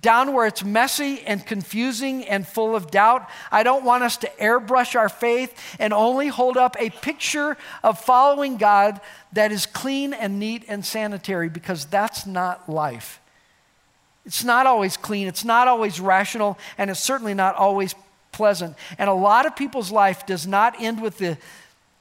down 0.00 0.32
where 0.32 0.46
it's 0.46 0.64
messy 0.64 1.20
and 1.26 1.44
confusing 1.44 2.24
and 2.24 2.46
full 2.46 2.74
of 2.74 2.90
doubt. 2.90 3.28
I 3.52 3.62
don't 3.62 3.84
want 3.84 4.02
us 4.02 4.16
to 4.18 4.30
airbrush 4.40 4.98
our 4.98 5.08
faith 5.08 5.76
and 5.78 5.92
only 5.92 6.28
hold 6.28 6.56
up 6.56 6.76
a 6.78 6.90
picture 6.90 7.56
of 7.82 8.00
following 8.00 8.56
God 8.56 9.00
that 9.34 9.52
is 9.52 9.66
clean 9.66 10.12
and 10.12 10.38
neat 10.38 10.64
and 10.68 10.84
sanitary 10.84 11.48
because 11.48 11.84
that's 11.84 12.26
not 12.26 12.68
life. 12.68 13.20
It's 14.26 14.42
not 14.42 14.66
always 14.66 14.96
clean, 14.96 15.28
it's 15.28 15.44
not 15.44 15.68
always 15.68 16.00
rational, 16.00 16.58
and 16.78 16.90
it's 16.90 17.00
certainly 17.00 17.34
not 17.34 17.56
always 17.56 17.94
pleasant. 18.32 18.74
And 18.96 19.10
a 19.10 19.14
lot 19.14 19.44
of 19.44 19.54
people's 19.54 19.92
life 19.92 20.24
does 20.24 20.46
not 20.46 20.80
end 20.80 21.02
with 21.02 21.18
the, 21.18 21.36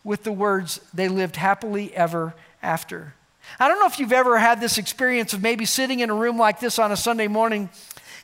with 0.06 0.24
the 0.24 0.32
words, 0.32 0.80
they 0.94 1.10
lived 1.10 1.36
happily 1.36 1.94
ever 1.94 2.34
after. 2.64 3.14
I 3.60 3.68
don't 3.68 3.80
know 3.80 3.86
if 3.86 4.00
you've 4.00 4.14
ever 4.14 4.40
had 4.40 4.60
this 4.60 4.78
experience 4.78 5.34
of 5.34 5.42
maybe 5.42 5.66
sitting 5.66 6.00
in 6.00 6.10
a 6.10 6.16
room 6.16 6.38
like 6.38 6.60
this 6.60 6.80
on 6.80 6.92
a 6.92 6.98
Sunday 6.98 7.28
morning 7.28 7.70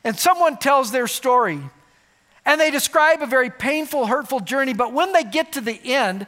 and 0.03 0.17
someone 0.17 0.57
tells 0.57 0.91
their 0.91 1.07
story 1.07 1.59
and 2.45 2.59
they 2.59 2.71
describe 2.71 3.21
a 3.21 3.27
very 3.27 3.49
painful, 3.49 4.07
hurtful 4.07 4.39
journey, 4.39 4.73
but 4.73 4.93
when 4.93 5.11
they 5.13 5.23
get 5.23 5.53
to 5.53 5.61
the 5.61 5.79
end, 5.83 6.25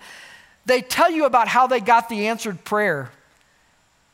they 0.65 0.81
tell 0.81 1.09
you 1.09 1.25
about 1.25 1.47
how 1.47 1.67
they 1.67 1.79
got 1.79 2.09
the 2.09 2.27
answered 2.27 2.63
prayer 2.63 3.11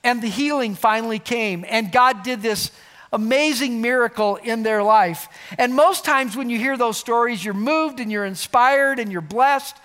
and 0.04 0.22
the 0.22 0.30
healing 0.30 0.76
finally 0.76 1.20
came 1.20 1.66
and 1.68 1.92
God 1.92 2.24
did 2.24 2.42
this 2.42 2.72
amazing 3.12 3.82
miracle 3.82 4.36
in 4.38 4.64
their 4.64 4.84
life. 4.84 5.28
And 5.58 5.76
most 5.76 6.06
times 6.06 6.36
when 6.36 6.50
you 6.50 6.58
hear 6.58 6.78
those 6.78 6.98
stories, 6.98 7.44
you're 7.44 7.54
moved 7.54 8.00
and 8.00 8.12
you're 8.12 8.26
inspired 8.26 9.00
and 9.00 9.12
you're 9.12 9.22
blessed. 9.22 9.76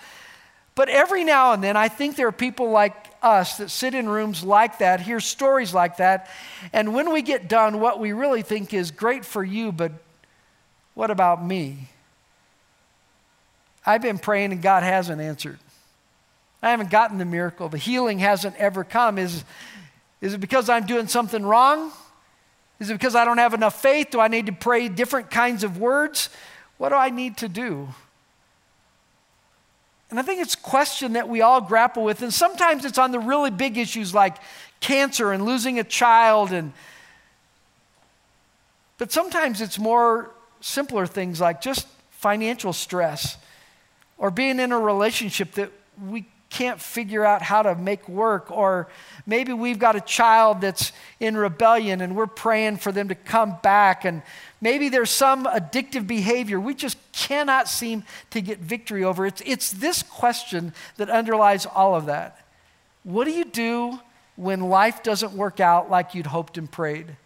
But 0.75 0.89
every 0.89 1.23
now 1.23 1.53
and 1.53 1.63
then, 1.63 1.77
I 1.77 1.87
think 1.87 2.15
there 2.15 2.27
are 2.27 2.31
people 2.31 2.69
like 2.69 3.12
us 3.23 3.57
that 3.57 3.69
sit 3.69 3.93
in 3.93 4.07
rooms 4.09 4.43
like 4.43 4.79
that, 4.79 5.01
hear 5.01 5.19
stories 5.19 5.73
like 5.73 5.97
that, 5.97 6.29
and 6.71 6.93
when 6.93 7.11
we 7.11 7.21
get 7.21 7.47
done, 7.47 7.79
what 7.79 7.99
we 7.99 8.11
really 8.11 8.41
think 8.41 8.73
is 8.73 8.91
great 8.91 9.23
for 9.25 9.43
you, 9.43 9.71
but 9.71 9.91
what 10.93 11.09
about 11.09 11.43
me? 11.43 11.89
I've 13.85 14.01
been 14.01 14.19
praying 14.19 14.51
and 14.51 14.61
God 14.61 14.83
hasn't 14.83 15.21
answered. 15.21 15.59
I 16.61 16.69
haven't 16.69 16.89
gotten 16.89 17.17
the 17.17 17.25
miracle. 17.25 17.67
The 17.67 17.77
healing 17.77 18.19
hasn't 18.19 18.55
ever 18.55 18.83
come. 18.83 19.17
Is, 19.17 19.43
is 20.21 20.33
it 20.33 20.37
because 20.37 20.69
I'm 20.69 20.85
doing 20.85 21.07
something 21.07 21.45
wrong? 21.45 21.91
Is 22.79 22.89
it 22.89 22.93
because 22.93 23.15
I 23.15 23.25
don't 23.25 23.37
have 23.37 23.53
enough 23.53 23.81
faith? 23.81 24.11
Do 24.11 24.19
I 24.19 24.29
need 24.29 24.45
to 24.45 24.53
pray 24.53 24.87
different 24.87 25.29
kinds 25.29 25.63
of 25.63 25.77
words? 25.77 26.29
What 26.77 26.89
do 26.89 26.95
I 26.95 27.09
need 27.09 27.37
to 27.37 27.49
do? 27.49 27.89
And 30.13 30.19
I 30.19 30.21
think 30.21 30.41
it's 30.41 30.53
a 30.53 30.59
question 30.59 31.13
that 31.13 31.27
we 31.27 31.41
all 31.41 31.59
grapple 31.59 32.03
with. 32.03 32.21
And 32.21 32.31
sometimes 32.31 32.85
it's 32.85 32.99
on 32.99 33.11
the 33.11 33.17
really 33.17 33.49
big 33.49 33.79
issues 33.79 34.13
like 34.13 34.37
cancer 34.79 35.31
and 35.31 35.43
losing 35.43 35.79
a 35.79 35.83
child. 35.83 36.51
And, 36.51 36.71
but 38.99 39.11
sometimes 39.11 39.59
it's 39.59 39.79
more 39.79 40.29
simpler 40.61 41.07
things 41.07 41.41
like 41.41 41.61
just 41.61 41.87
financial 42.11 42.73
stress 42.73 43.37
or 44.19 44.29
being 44.29 44.59
in 44.59 44.71
a 44.71 44.77
relationship 44.77 45.53
that 45.53 45.71
we 46.07 46.27
can't 46.51 46.79
figure 46.79 47.25
out 47.25 47.41
how 47.41 47.63
to 47.63 47.73
make 47.73 48.07
work, 48.07 48.51
or 48.51 48.87
maybe 49.25 49.51
we've 49.51 49.79
got 49.79 49.95
a 49.95 50.01
child 50.01 50.61
that's 50.61 50.91
in 51.19 51.35
rebellion 51.35 52.01
and 52.01 52.15
we're 52.15 52.27
praying 52.27 52.77
for 52.77 52.91
them 52.91 53.07
to 53.07 53.15
come 53.15 53.57
back, 53.63 54.05
and 54.05 54.21
maybe 54.63 54.87
there's 54.87 55.09
some 55.09 55.45
addictive 55.45 56.07
behavior 56.07 56.59
we 56.59 56.73
just 56.73 56.97
cannot 57.11 57.67
seem 57.67 58.03
to 58.31 58.41
get 58.41 58.59
victory 58.59 59.03
over. 59.03 59.25
It's, 59.25 59.41
it's 59.45 59.71
this 59.71 60.01
question 60.01 60.73
that 60.95 61.09
underlies 61.09 61.65
all 61.65 61.95
of 61.95 62.05
that. 62.05 62.39
What 63.03 63.25
do 63.25 63.31
you 63.31 63.43
do 63.43 63.99
when 64.37 64.61
life 64.61 65.03
doesn't 65.03 65.33
work 65.33 65.59
out 65.59 65.91
like 65.91 66.15
you'd 66.15 66.25
hoped 66.25 66.57
and 66.57 66.71
prayed? 66.71 67.17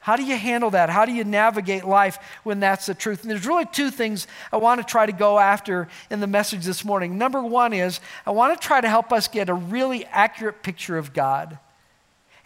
How 0.00 0.16
do 0.16 0.22
you 0.22 0.36
handle 0.36 0.70
that? 0.70 0.90
How 0.90 1.06
do 1.06 1.12
you 1.12 1.24
navigate 1.24 1.84
life 1.84 2.18
when 2.42 2.60
that's 2.60 2.86
the 2.86 2.94
truth? 2.94 3.22
And 3.22 3.30
there's 3.30 3.46
really 3.46 3.66
two 3.66 3.90
things 3.90 4.26
I 4.52 4.58
want 4.58 4.80
to 4.80 4.86
try 4.86 5.06
to 5.06 5.12
go 5.12 5.38
after 5.38 5.88
in 6.10 6.20
the 6.20 6.26
message 6.26 6.64
this 6.64 6.84
morning. 6.84 7.16
Number 7.16 7.42
one 7.42 7.72
is 7.72 8.00
I 8.26 8.30
want 8.30 8.58
to 8.58 8.66
try 8.66 8.80
to 8.80 8.88
help 8.88 9.12
us 9.12 9.26
get 9.26 9.48
a 9.48 9.54
really 9.54 10.04
accurate 10.06 10.62
picture 10.62 10.98
of 10.98 11.12
God 11.12 11.58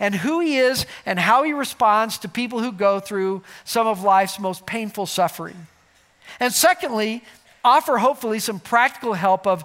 and 0.05 0.15
who 0.15 0.41
He 0.41 0.59
is 0.59 0.85
and 1.07 1.19
how 1.19 1.45
He 1.45 1.55
responds 1.55 2.19
to 2.19 2.29
people 2.29 2.61
who 2.61 2.73
go 2.73 3.01
through 3.01 3.43
some 3.65 3.87
of 3.87 4.03
life's 4.03 4.39
most 4.39 4.67
painful 4.67 5.07
suffering. 5.07 5.67
And 6.39 6.53
secondly, 6.53 7.25
offer 7.65 7.97
hopefully 7.97 8.39
some 8.39 8.61
practical 8.61 9.15
help 9.15 9.47
of 9.47 9.65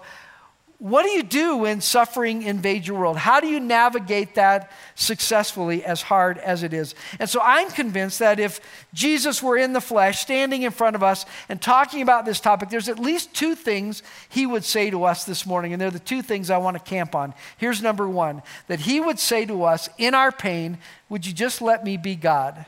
what 0.79 1.03
do 1.03 1.09
you 1.09 1.23
do 1.23 1.57
when 1.57 1.81
suffering 1.81 2.41
invades 2.41 2.87
your 2.87 2.97
world? 2.97 3.17
How 3.17 3.41
do 3.41 3.47
you 3.47 3.59
navigate 3.59 4.35
that 4.35 4.71
successfully, 4.95 5.83
as 5.83 6.01
hard 6.01 6.37
as 6.37 6.63
it 6.63 6.73
is? 6.73 6.95
And 7.19 7.29
so 7.29 7.41
I'm 7.43 7.69
convinced 7.69 8.19
that 8.19 8.39
if 8.39 8.61
Jesus 8.93 9.43
were 9.43 9.57
in 9.57 9.73
the 9.73 9.81
flesh, 9.81 10.19
standing 10.21 10.61
in 10.61 10.71
front 10.71 10.95
of 10.95 11.03
us 11.03 11.25
and 11.49 11.61
talking 11.61 12.01
about 12.01 12.23
this 12.23 12.39
topic, 12.39 12.69
there's 12.69 12.87
at 12.87 12.97
least 12.97 13.33
two 13.33 13.55
things 13.55 14.01
he 14.29 14.45
would 14.45 14.63
say 14.63 14.89
to 14.89 15.03
us 15.03 15.25
this 15.25 15.45
morning. 15.45 15.73
And 15.73 15.81
they're 15.81 15.91
the 15.91 15.99
two 15.99 16.21
things 16.21 16.49
I 16.49 16.57
want 16.59 16.77
to 16.77 16.83
camp 16.83 17.13
on. 17.13 17.33
Here's 17.57 17.81
number 17.81 18.07
one 18.07 18.41
that 18.67 18.79
he 18.79 19.01
would 19.01 19.19
say 19.19 19.45
to 19.47 19.63
us 19.65 19.89
in 19.97 20.15
our 20.15 20.31
pain, 20.31 20.77
Would 21.09 21.25
you 21.25 21.33
just 21.33 21.61
let 21.61 21.83
me 21.83 21.97
be 21.97 22.15
God? 22.15 22.65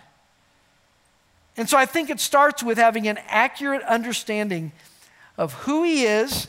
And 1.56 1.70
so 1.70 1.78
I 1.78 1.86
think 1.86 2.10
it 2.10 2.20
starts 2.20 2.62
with 2.62 2.78
having 2.78 3.08
an 3.08 3.20
accurate 3.28 3.84
understanding 3.84 4.74
of 5.38 5.54
who 5.54 5.84
he 5.84 6.04
is 6.04 6.48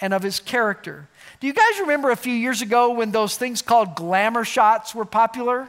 and 0.00 0.12
of 0.12 0.22
his 0.22 0.40
character. 0.40 1.08
Do 1.40 1.46
you 1.46 1.52
guys 1.52 1.80
remember 1.80 2.10
a 2.10 2.16
few 2.16 2.34
years 2.34 2.62
ago 2.62 2.92
when 2.92 3.10
those 3.10 3.36
things 3.36 3.62
called 3.62 3.94
glamour 3.94 4.44
shots 4.44 4.94
were 4.94 5.04
popular? 5.04 5.68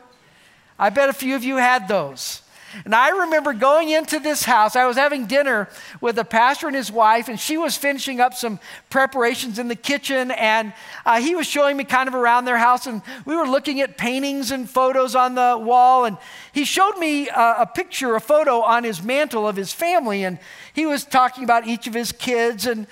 I 0.77 0.89
bet 0.89 1.09
a 1.09 1.13
few 1.13 1.35
of 1.35 1.43
you 1.43 1.57
had 1.57 1.87
those. 1.87 2.41
And 2.83 2.93
I 2.93 3.09
remember 3.09 3.53
going 3.53 3.89
into 3.89 4.19
this 4.19 4.43
house. 4.43 4.75
I 4.75 4.85
was 4.85 4.97
having 4.97 5.27
dinner 5.27 5.69
with 6.01 6.17
a 6.17 6.25
pastor 6.25 6.67
and 6.67 6.75
his 6.75 6.91
wife, 6.91 7.29
and 7.29 7.39
she 7.39 7.57
was 7.57 7.77
finishing 7.77 8.19
up 8.19 8.33
some 8.33 8.59
preparations 8.89 9.59
in 9.59 9.69
the 9.69 9.75
kitchen. 9.75 10.31
And 10.31 10.73
uh, 11.05 11.21
he 11.21 11.35
was 11.35 11.47
showing 11.47 11.77
me 11.77 11.85
kind 11.85 12.09
of 12.09 12.15
around 12.15 12.43
their 12.43 12.57
house, 12.57 12.85
and 12.85 13.01
we 13.23 13.35
were 13.35 13.47
looking 13.47 13.79
at 13.79 13.97
paintings 13.97 14.51
and 14.51 14.69
photos 14.69 15.15
on 15.15 15.35
the 15.35 15.57
wall. 15.61 16.03
And 16.03 16.17
he 16.51 16.65
showed 16.65 16.97
me 16.97 17.29
uh, 17.29 17.61
a 17.61 17.65
picture, 17.65 18.15
a 18.15 18.21
photo 18.21 18.61
on 18.61 18.83
his 18.83 19.01
mantle 19.01 19.47
of 19.47 19.55
his 19.55 19.71
family, 19.71 20.25
and 20.25 20.37
he 20.73 20.85
was 20.85 21.05
talking 21.05 21.45
about 21.45 21.67
each 21.67 21.87
of 21.87 21.93
his 21.93 22.11
kids. 22.11 22.65
And 22.65 22.87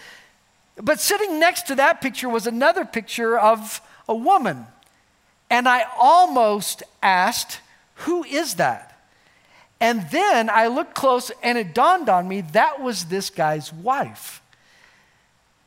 but 0.81 0.99
sitting 0.99 1.39
next 1.39 1.67
to 1.67 1.75
that 1.75 2.01
picture 2.01 2.29
was 2.29 2.47
another 2.47 2.85
picture 2.85 3.37
of 3.37 3.81
a 4.07 4.15
woman. 4.15 4.65
And 5.49 5.67
I 5.67 5.85
almost 5.99 6.83
asked, 7.01 7.59
Who 7.95 8.23
is 8.23 8.55
that? 8.55 8.89
And 9.79 10.09
then 10.11 10.49
I 10.49 10.67
looked 10.67 10.95
close 10.95 11.31
and 11.43 11.57
it 11.57 11.73
dawned 11.73 12.07
on 12.07 12.27
me 12.27 12.41
that 12.53 12.81
was 12.81 13.05
this 13.05 13.29
guy's 13.29 13.73
wife. 13.73 14.41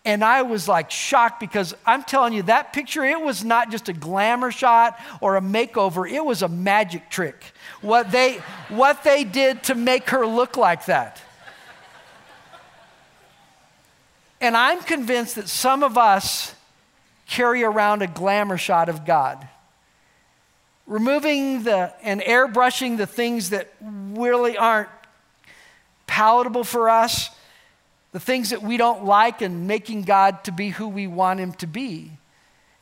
And 0.06 0.25
I 0.25 0.42
was 0.42 0.68
like 0.68 0.90
shocked 0.90 1.40
because 1.40 1.75
I'm 1.84 2.04
telling 2.04 2.32
you, 2.32 2.42
that 2.44 2.72
picture, 2.72 3.04
it 3.04 3.20
was 3.20 3.44
not 3.44 3.70
just 3.70 3.88
a 3.88 3.92
glamour 3.92 4.52
shot 4.52 4.98
or 5.20 5.36
a 5.36 5.40
makeover, 5.40 6.10
it 6.10 6.25
was 6.25 6.42
a 6.42 6.48
magic 6.48 7.10
trick. 7.10 7.44
What 7.80 8.12
they, 8.12 8.34
what 8.68 9.02
they 9.02 9.25
did 9.25 9.64
to 9.64 9.75
make 9.75 10.10
her 10.10 10.25
look 10.25 10.56
like 10.56 10.86
that. 10.86 11.20
And 14.40 14.56
I'm 14.56 14.82
convinced 14.82 15.36
that 15.36 15.48
some 15.48 15.82
of 15.82 15.96
us 15.96 16.54
carry 17.26 17.62
around 17.62 18.02
a 18.02 18.06
glamour 18.06 18.58
shot 18.58 18.88
of 18.88 19.04
God. 19.04 19.46
Removing 20.86 21.64
the 21.64 21.92
and 22.02 22.20
airbrushing 22.20 22.96
the 22.96 23.06
things 23.06 23.50
that 23.50 23.72
really 23.80 24.56
aren't 24.56 24.88
palatable 26.06 26.64
for 26.64 26.88
us, 26.88 27.30
the 28.12 28.20
things 28.20 28.50
that 28.50 28.62
we 28.62 28.76
don't 28.76 29.04
like, 29.04 29.42
and 29.42 29.66
making 29.66 30.02
God 30.02 30.44
to 30.44 30.52
be 30.52 30.68
who 30.70 30.86
we 30.86 31.06
want 31.06 31.40
Him 31.40 31.52
to 31.54 31.66
be. 31.66 32.12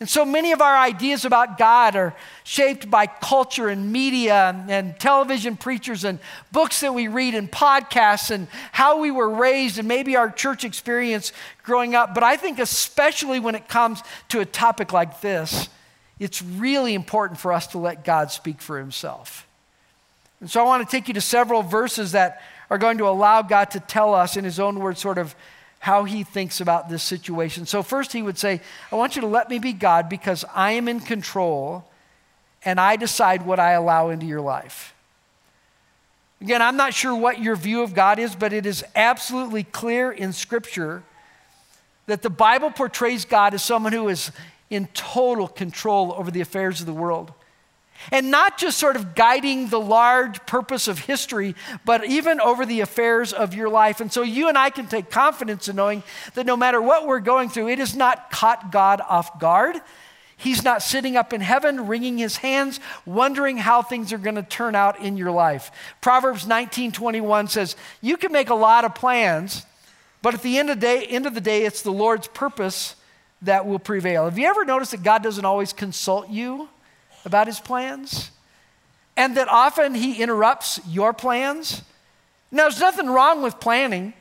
And 0.05 0.09
so 0.11 0.27
many 0.27 0.53
of 0.53 0.61
our 0.61 0.77
ideas 0.77 1.25
about 1.25 1.57
God 1.57 1.97
are 1.97 2.15
shaped 2.43 2.91
by 2.91 3.07
culture 3.07 3.71
and 3.71 3.91
media 3.91 4.51
and, 4.51 4.71
and, 4.71 5.01
television 5.01 5.57
preachers 5.57 6.05
and 6.05 6.19
books 6.53 6.81
that 6.83 6.93
we 6.93 7.09
read 7.09 7.35
and 7.35 7.51
podcasts 7.51 8.31
and 8.31 8.47
how 8.71 9.01
we 9.01 9.11
were 9.11 9.31
raised 9.31 9.79
and 9.79 9.89
maybe 9.89 10.15
our 10.15 10.31
church 10.31 10.63
experience 10.63 11.33
growing 11.63 11.95
up. 11.95 12.13
But 12.13 12.23
I 12.23 12.37
think, 12.37 12.59
especially 12.59 13.41
when 13.41 13.55
it 13.55 13.67
comes 13.67 14.03
to 14.29 14.41
a 14.41 14.45
topic 14.45 14.93
like 14.93 15.23
this, 15.23 15.71
it's 16.19 16.43
really 16.43 16.93
important 16.93 17.41
for 17.41 17.51
us 17.51 17.69
to 17.69 17.79
let 17.79 18.05
God 18.05 18.31
speak 18.31 18.61
for 18.61 18.79
himself. 18.79 19.47
And 20.43 20.51
so 20.51 20.61
I 20.61 20.65
want 20.65 20.87
to 20.87 20.95
take 20.95 21.09
you 21.09 21.15
to 21.15 21.23
several 21.23 21.63
verses 21.63 22.13
that 22.13 22.43
are 22.69 22.77
going 22.77 22.99
to 22.99 23.09
allow 23.09 23.41
God 23.41 23.71
to 23.71 23.81
tell 23.81 24.13
us 24.13 24.37
in 24.37 24.45
his 24.45 24.61
own 24.61 24.81
words, 24.81 25.01
sort 25.01 25.17
of 25.17 25.35
how 25.85 26.05
he 26.05 26.25
thinks 26.25 26.63
about 26.63 26.89
this 26.89 27.03
situation. 27.03 27.67
So, 27.67 27.83
first, 27.83 28.15
he 28.15 28.23
would 28.23 28.39
say, 28.39 28.63
I 28.91 28.97
want 28.97 29.17
you 29.17 29.21
to 29.21 29.29
let 29.29 29.51
me 29.51 29.59
be 29.59 29.75
God 29.75 30.09
because 30.09 30.43
I 30.55 30.73
am 30.73 30.89
in 30.89 30.99
control 30.99 31.85
and 32.65 32.81
I 32.81 32.97
decide 32.97 33.45
what 33.45 33.61
I 33.61 33.73
allow 33.73 34.09
into 34.09 34.25
your 34.25 34.41
life. 34.41 34.95
Again, 36.41 36.63
I'm 36.63 36.79
not 36.79 36.95
sure 36.95 37.15
what 37.15 37.39
your 37.39 37.55
view 37.55 37.83
of 37.83 37.93
God 37.93 38.19
is, 38.19 38.35
but 38.35 38.55
it 38.55 38.65
is 38.65 38.83
absolutely 38.97 39.63
clear 39.63 40.11
in 40.11 40.33
Scripture 40.33 41.03
that 42.07 42.23
the 42.23 42.31
Bible 42.31 42.71
portrays 42.71 43.27
God 43.27 43.53
as 43.53 43.63
someone 43.63 43.93
who 43.93 44.09
is 44.09 44.33
in 44.71 44.89
total 44.95 45.49
control 45.49 46.15
over 46.17 46.31
the 46.31 46.41
affairs 46.41 46.81
of 46.81 46.87
the 46.87 46.95
world. 46.95 47.31
And 48.11 48.31
not 48.31 48.59
just 48.59 48.79
sort 48.79 48.97
of 48.97 49.15
guiding 49.15 49.69
the 49.69 49.81
large 49.81 50.45
purpose 50.47 50.89
of 50.89 50.99
history, 51.01 51.55
but 51.85 52.05
even 52.05 52.41
over 52.41 52.67
the 52.67 52.81
affairs 52.81 53.33
of 53.33 53.55
your 53.55 53.69
life. 53.69 54.01
And 54.01 54.13
so 54.13 54.23
you 54.23 54.49
and 54.49 54.59
I 54.59 54.71
can 54.71 54.87
take 54.87 55.11
confidence 55.11 55.69
in 55.69 55.77
knowing 55.77 56.03
that 56.35 56.47
no 56.47 56.57
matter 56.57 56.81
what 56.81 57.07
we're 57.07 57.21
going 57.21 57.49
through, 57.49 57.69
it 57.69 57.79
has 57.79 57.95
not 57.95 58.31
caught 58.31 58.71
God 58.71 59.01
off 59.01 59.39
guard. 59.39 59.81
He's 60.37 60.65
not 60.65 60.83
sitting 60.83 61.17
up 61.17 61.33
in 61.33 61.41
heaven, 61.41 61.87
wringing 61.87 62.19
his 62.19 62.39
hands, 62.39 62.81
wondering 63.07 63.57
how 63.57 63.83
things 63.83 64.13
are 64.13 64.19
going 64.19 64.35
to 64.35 64.43
turn 64.43 64.75
out 64.75 65.01
in 65.01 65.17
your 65.17 65.31
life. 65.31 65.71
Proverbs 66.01 66.47
19 66.47 66.93
21 66.93 67.49
says, 67.49 67.77
You 68.01 68.17
can 68.17 68.33
make 68.33 68.51
a 68.51 68.55
lot 68.55 68.85
of 68.85 68.95
plans, 68.95 69.65
But 70.23 70.35
at 70.35 70.43
the 70.43 70.59
end 70.59 70.71
of, 70.71 70.81
the 70.81 70.87
day, 70.87 71.05
end 71.05 71.27
of 71.27 71.35
the 71.35 71.41
day, 71.41 71.65
it's 71.65 71.83
the 71.83 71.93
Lord's 71.93 72.29
purpose 72.29 72.97
that 73.43 73.67
will 73.67 73.79
prevail. 73.79 74.25
Have 74.25 74.39
you 74.39 74.47
ever 74.47 74.65
noticed 74.65 74.91
that 74.91 75.03
God 75.03 75.23
doesn't 75.23 75.45
always 75.45 75.73
consult 75.73 76.29
you 76.31 76.69
about 77.25 77.47
his 77.47 77.61
plans? 77.61 78.31
And 79.17 79.37
that 79.37 79.49
often 79.49 79.95
he 79.95 80.21
interrupts 80.21 80.81
your 80.89 81.13
plans? 81.13 81.83
Now, 82.51 82.65
there's 82.65 82.81
nothing 82.81 83.09
wrong 83.09 83.43
with 83.43 83.61
planning. 83.61 84.13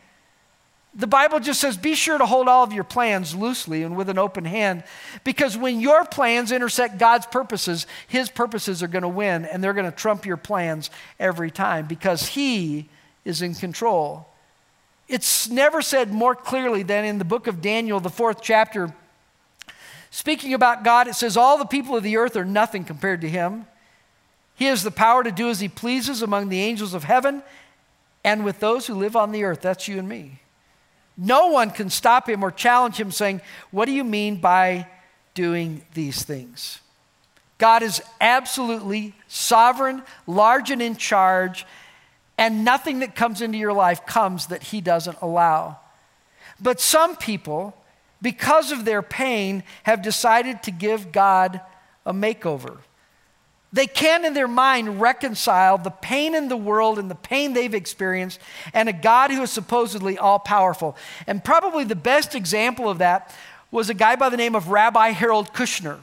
The 0.95 1.07
Bible 1.07 1.39
just 1.39 1.59
says 1.59 1.75
be 1.75 1.95
sure 1.95 2.17
to 2.17 2.25
hold 2.25 2.47
all 2.47 2.63
of 2.63 2.71
your 2.71 2.83
plans 2.83 3.35
loosely 3.35 3.81
and 3.81 3.95
with 3.95 4.09
an 4.09 4.19
open 4.19 4.45
hand 4.45 4.83
because 5.23 5.57
when 5.57 5.81
your 5.81 6.05
plans 6.05 6.51
intersect 6.51 6.99
God's 6.99 7.25
purposes, 7.25 7.87
His 8.07 8.29
purposes 8.29 8.83
are 8.83 8.87
going 8.87 9.01
to 9.01 9.07
win 9.07 9.45
and 9.45 9.63
they're 9.63 9.73
going 9.73 9.89
to 9.89 9.95
trump 9.95 10.25
your 10.25 10.37
plans 10.37 10.91
every 11.19 11.49
time 11.49 11.87
because 11.87 12.27
He 12.27 12.89
is 13.25 13.41
in 13.41 13.55
control. 13.55 14.27
It's 15.07 15.49
never 15.49 15.81
said 15.81 16.11
more 16.11 16.35
clearly 16.35 16.83
than 16.83 17.05
in 17.05 17.17
the 17.17 17.25
book 17.25 17.47
of 17.47 17.61
Daniel, 17.61 17.99
the 17.99 18.09
fourth 18.09 18.41
chapter. 18.41 18.93
Speaking 20.15 20.53
about 20.53 20.83
God, 20.83 21.07
it 21.07 21.15
says, 21.15 21.35
All 21.35 21.57
the 21.57 21.65
people 21.65 21.97
of 21.97 22.03
the 22.03 22.17
earth 22.17 22.35
are 22.35 22.45
nothing 22.45 22.83
compared 22.83 23.21
to 23.21 23.27
Him. 23.27 23.65
He 24.53 24.65
has 24.65 24.83
the 24.83 24.91
power 24.91 25.23
to 25.23 25.31
do 25.31 25.49
as 25.49 25.59
He 25.59 25.67
pleases 25.67 26.21
among 26.21 26.49
the 26.49 26.61
angels 26.61 26.93
of 26.93 27.03
heaven 27.03 27.41
and 28.23 28.45
with 28.45 28.59
those 28.59 28.85
who 28.85 28.93
live 28.93 29.15
on 29.15 29.31
the 29.31 29.43
earth. 29.43 29.61
That's 29.61 29.87
you 29.87 29.97
and 29.97 30.07
me. 30.07 30.39
No 31.17 31.47
one 31.47 31.71
can 31.71 31.89
stop 31.89 32.29
him 32.29 32.43
or 32.43 32.51
challenge 32.51 32.99
him 32.99 33.09
saying, 33.09 33.41
What 33.71 33.85
do 33.85 33.91
you 33.91 34.03
mean 34.03 34.35
by 34.35 34.87
doing 35.33 35.83
these 35.95 36.21
things? 36.21 36.79
God 37.57 37.81
is 37.81 37.99
absolutely 38.21 39.15
sovereign, 39.27 40.03
large, 40.27 40.69
and 40.69 40.79
in 40.81 40.95
charge, 40.95 41.65
and 42.37 42.63
nothing 42.63 42.99
that 42.99 43.15
comes 43.15 43.41
into 43.41 43.57
your 43.57 43.73
life 43.73 44.05
comes 44.05 44.45
that 44.47 44.61
he 44.61 44.79
doesn't 44.79 45.17
allow. 45.23 45.79
But 46.59 46.79
some 46.79 47.15
people, 47.15 47.75
because 48.23 48.71
of 48.71 48.85
their 48.85 49.03
pain, 49.03 49.63
have 49.83 50.01
decided 50.01 50.63
to 50.63 50.71
give 50.71 51.11
God 51.11 51.61
a 52.05 52.13
makeover. 52.13 52.77
They 53.73 53.85
can, 53.85 54.23
in 54.23 54.33
their 54.33 54.47
mind, 54.47 55.01
reconcile 55.01 55.77
the 55.77 55.89
pain 55.89 56.33
in 56.33 56.47
the 56.47 56.57
world 56.57 56.99
and 56.99 57.11
the 57.11 57.15
pain 57.15 57.53
they've 57.53 57.73
experienced 57.73 58.39
and 58.73 58.87
a 58.87 58.93
God 58.93 59.31
who 59.31 59.41
is 59.41 59.51
supposedly 59.51 60.17
all 60.17 60.39
powerful. 60.39 60.95
And 61.27 61.43
probably 61.43 61.83
the 61.83 61.95
best 61.95 62.33
example 62.33 62.87
of 62.87 62.99
that 62.99 63.35
was 63.71 63.89
a 63.89 63.95
guy 63.95 64.15
by 64.15 64.29
the 64.29 64.37
name 64.37 64.55
of 64.55 64.69
Rabbi 64.69 65.09
Harold 65.09 65.53
Kushner. 65.53 65.99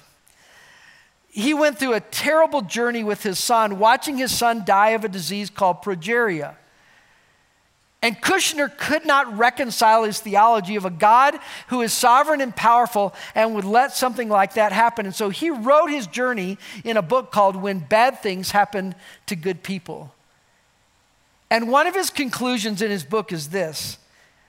He 1.31 1.55
went 1.55 1.79
through 1.79 1.95
a 1.95 2.01
terrible 2.01 2.61
journey 2.61 3.05
with 3.05 3.23
his 3.23 3.39
son, 3.39 3.79
watching 3.79 4.19
his 4.19 4.37
son 4.37 4.65
die 4.67 4.91
of 4.91 5.05
a 5.05 5.09
disease 5.09 5.49
called 5.49 5.81
progeria. 5.81 6.57
And 8.03 8.21
Kushner 8.21 8.75
could 8.79 9.05
not 9.05 9.37
reconcile 9.37 10.05
his 10.05 10.21
theology 10.21 10.77
of 10.77 10.87
a 10.87 10.91
God 10.91 11.39
who 11.69 11.83
is 11.83 11.93
sovereign 11.93 12.41
and 12.41 12.57
powerful 12.57 13.15
and 13.35 13.55
would 13.55 13.67
let 13.67 13.93
something 13.93 14.31
like 14.31 14.55
that 14.55 14.73
happen. 14.73 15.05
And 15.05 15.15
so 15.15 15.29
he 15.29 15.51
wrote 15.51 15.89
his 15.89 16.07
journey 16.07 16.57
in 16.83 16.97
a 16.97 17.03
book 17.03 17.31
called 17.31 17.57
When 17.57 17.79
Bad 17.81 18.21
Things 18.21 18.53
Happen 18.53 18.95
to 19.27 19.37
Good 19.37 19.63
People. 19.63 20.15
And 21.51 21.71
one 21.71 21.87
of 21.87 21.95
his 21.95 22.09
conclusions 22.09 22.81
in 22.81 22.91
his 22.91 23.05
book 23.05 23.33
is 23.33 23.49
this 23.49 23.99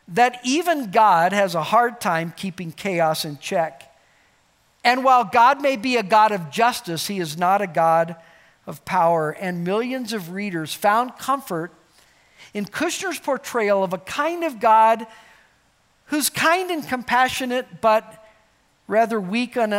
that 0.07 0.39
even 0.43 0.91
God 0.91 1.31
has 1.31 1.55
a 1.55 1.63
hard 1.63 2.01
time 2.01 2.33
keeping 2.35 2.71
chaos 2.71 3.23
in 3.23 3.37
check. 3.37 3.87
And 4.83 5.03
while 5.03 5.23
God 5.23 5.61
may 5.61 5.77
be 5.77 5.95
a 5.95 6.03
God 6.03 6.31
of 6.31 6.49
justice, 6.49 7.07
he 7.07 7.19
is 7.19 7.37
not 7.37 7.61
a 7.61 7.67
God 7.67 8.15
of 8.65 8.83
power. 8.83 9.31
And 9.31 9.63
millions 9.63 10.11
of 10.11 10.31
readers 10.31 10.73
found 10.73 11.17
comfort 11.17 11.71
in 12.53 12.65
Kushner's 12.65 13.19
portrayal 13.19 13.83
of 13.83 13.93
a 13.93 13.97
kind 13.97 14.43
of 14.43 14.59
God 14.59 15.05
who's 16.05 16.29
kind 16.29 16.69
and 16.71 16.87
compassionate, 16.87 17.81
but 17.81 18.21
rather 18.91 19.21
weak 19.21 19.55
and, 19.55 19.73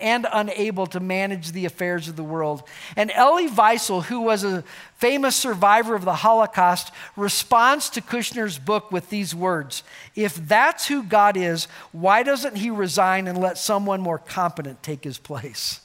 unable 0.00 0.86
to 0.86 1.00
manage 1.00 1.50
the 1.50 1.64
affairs 1.64 2.06
of 2.06 2.14
the 2.14 2.22
world. 2.22 2.62
And 2.94 3.10
Elie 3.10 3.48
Wiesel, 3.48 4.04
who 4.04 4.20
was 4.20 4.44
a 4.44 4.62
famous 4.96 5.34
survivor 5.34 5.96
of 5.96 6.04
the 6.04 6.14
Holocaust, 6.14 6.92
responds 7.16 7.90
to 7.90 8.00
Kushner's 8.00 8.56
book 8.56 8.92
with 8.92 9.10
these 9.10 9.34
words 9.34 9.82
If 10.14 10.36
that's 10.36 10.86
who 10.86 11.02
God 11.02 11.36
is, 11.36 11.66
why 11.90 12.22
doesn't 12.22 12.56
he 12.56 12.70
resign 12.70 13.26
and 13.26 13.36
let 13.36 13.58
someone 13.58 14.00
more 14.00 14.18
competent 14.18 14.84
take 14.84 15.02
his 15.02 15.18
place? 15.18 15.80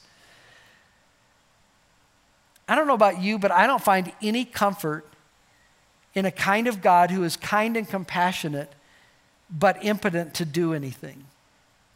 I 2.67 2.75
don't 2.75 2.85
know 2.85 2.93
about 2.93 3.19
you, 3.19 3.39
but 3.39 3.49
I 3.49 3.65
don't 3.65 3.83
find 3.83 4.11
any 4.21 4.45
comfort 4.45 5.07
in 6.19 6.25
a 6.25 6.31
kind 6.31 6.67
of 6.67 6.81
God 6.81 7.11
who 7.11 7.23
is 7.23 7.37
kind 7.37 7.77
and 7.77 7.87
compassionate, 7.87 8.73
but 9.49 9.83
impotent 9.85 10.33
to 10.33 10.43
do 10.43 10.73
anything. 10.73 11.23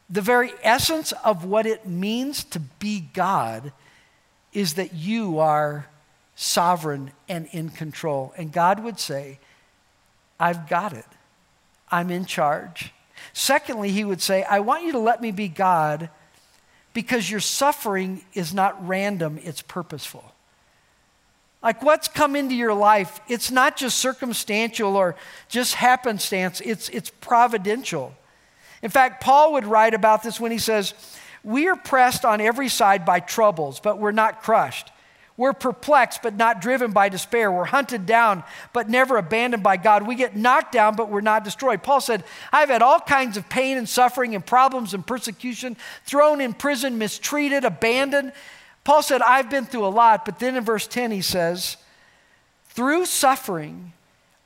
The 0.09 0.21
very 0.21 0.53
essence 0.63 1.11
of 1.25 1.43
what 1.43 1.65
it 1.65 1.85
means 1.85 2.45
to 2.45 2.61
be 2.61 3.01
God 3.13 3.73
is 4.53 4.75
that 4.75 4.93
you 4.93 5.39
are 5.39 5.87
sovereign 6.35 7.11
and 7.27 7.47
in 7.51 7.69
control. 7.69 8.33
And 8.37 8.53
God 8.53 8.81
would 8.81 8.97
say, 8.97 9.39
I've 10.39 10.69
got 10.69 10.93
it. 10.93 11.05
I'm 11.91 12.09
in 12.09 12.25
charge. 12.25 12.93
Secondly, 13.33 13.91
he 13.91 14.05
would 14.05 14.21
say, 14.21 14.43
I 14.43 14.61
want 14.61 14.85
you 14.85 14.93
to 14.93 14.99
let 14.99 15.21
me 15.21 15.31
be 15.31 15.49
God 15.49 16.09
because 16.93 17.29
your 17.29 17.41
suffering 17.41 18.23
is 18.33 18.53
not 18.53 18.87
random, 18.87 19.37
it's 19.43 19.61
purposeful. 19.61 20.32
Like 21.63 21.81
what's 21.81 22.09
come 22.09 22.35
into 22.35 22.55
your 22.55 22.73
life, 22.73 23.21
it's 23.29 23.49
not 23.49 23.77
just 23.77 23.97
circumstantial 23.97 24.97
or 24.97 25.15
just 25.47 25.75
happenstance, 25.75 26.61
it's, 26.61 26.89
it's 26.89 27.09
providential. 27.09 28.13
In 28.81 28.89
fact, 28.89 29.23
Paul 29.23 29.53
would 29.53 29.65
write 29.65 29.93
about 29.93 30.23
this 30.23 30.41
when 30.41 30.51
he 30.51 30.57
says, 30.57 30.93
We 31.41 31.67
are 31.69 31.77
pressed 31.77 32.25
on 32.25 32.41
every 32.41 32.67
side 32.67 33.05
by 33.05 33.21
troubles, 33.21 33.79
but 33.79 33.97
we're 33.97 34.11
not 34.11 34.41
crushed. 34.43 34.91
We're 35.35 35.53
perplexed, 35.53 36.21
but 36.21 36.35
not 36.35 36.61
driven 36.61 36.91
by 36.91 37.09
despair. 37.09 37.51
We're 37.51 37.65
hunted 37.65 38.05
down, 38.05 38.43
but 38.71 38.87
never 38.87 39.17
abandoned 39.17 39.63
by 39.63 39.77
God. 39.77 40.05
We 40.05 40.13
get 40.13 40.35
knocked 40.35 40.73
down, 40.73 40.95
but 40.95 41.09
we're 41.09 41.21
not 41.21 41.43
destroyed. 41.43 41.81
Paul 41.81 42.01
said, 42.01 42.23
I've 42.51 42.69
had 42.69 42.83
all 42.83 42.99
kinds 42.99 43.35
of 43.35 43.49
pain 43.49 43.77
and 43.77 43.89
suffering 43.89 44.35
and 44.35 44.45
problems 44.45 44.93
and 44.93 45.05
persecution, 45.05 45.75
thrown 46.05 46.39
in 46.39 46.53
prison, 46.53 46.99
mistreated, 46.99 47.63
abandoned. 47.63 48.31
Paul 48.83 49.01
said, 49.01 49.21
I've 49.21 49.49
been 49.49 49.65
through 49.65 49.85
a 49.85 49.87
lot, 49.87 50.25
but 50.25 50.39
then 50.39 50.55
in 50.55 50.63
verse 50.63 50.87
10 50.87 51.11
he 51.11 51.21
says, 51.21 51.77
through 52.73 53.05
suffering, 53.05 53.93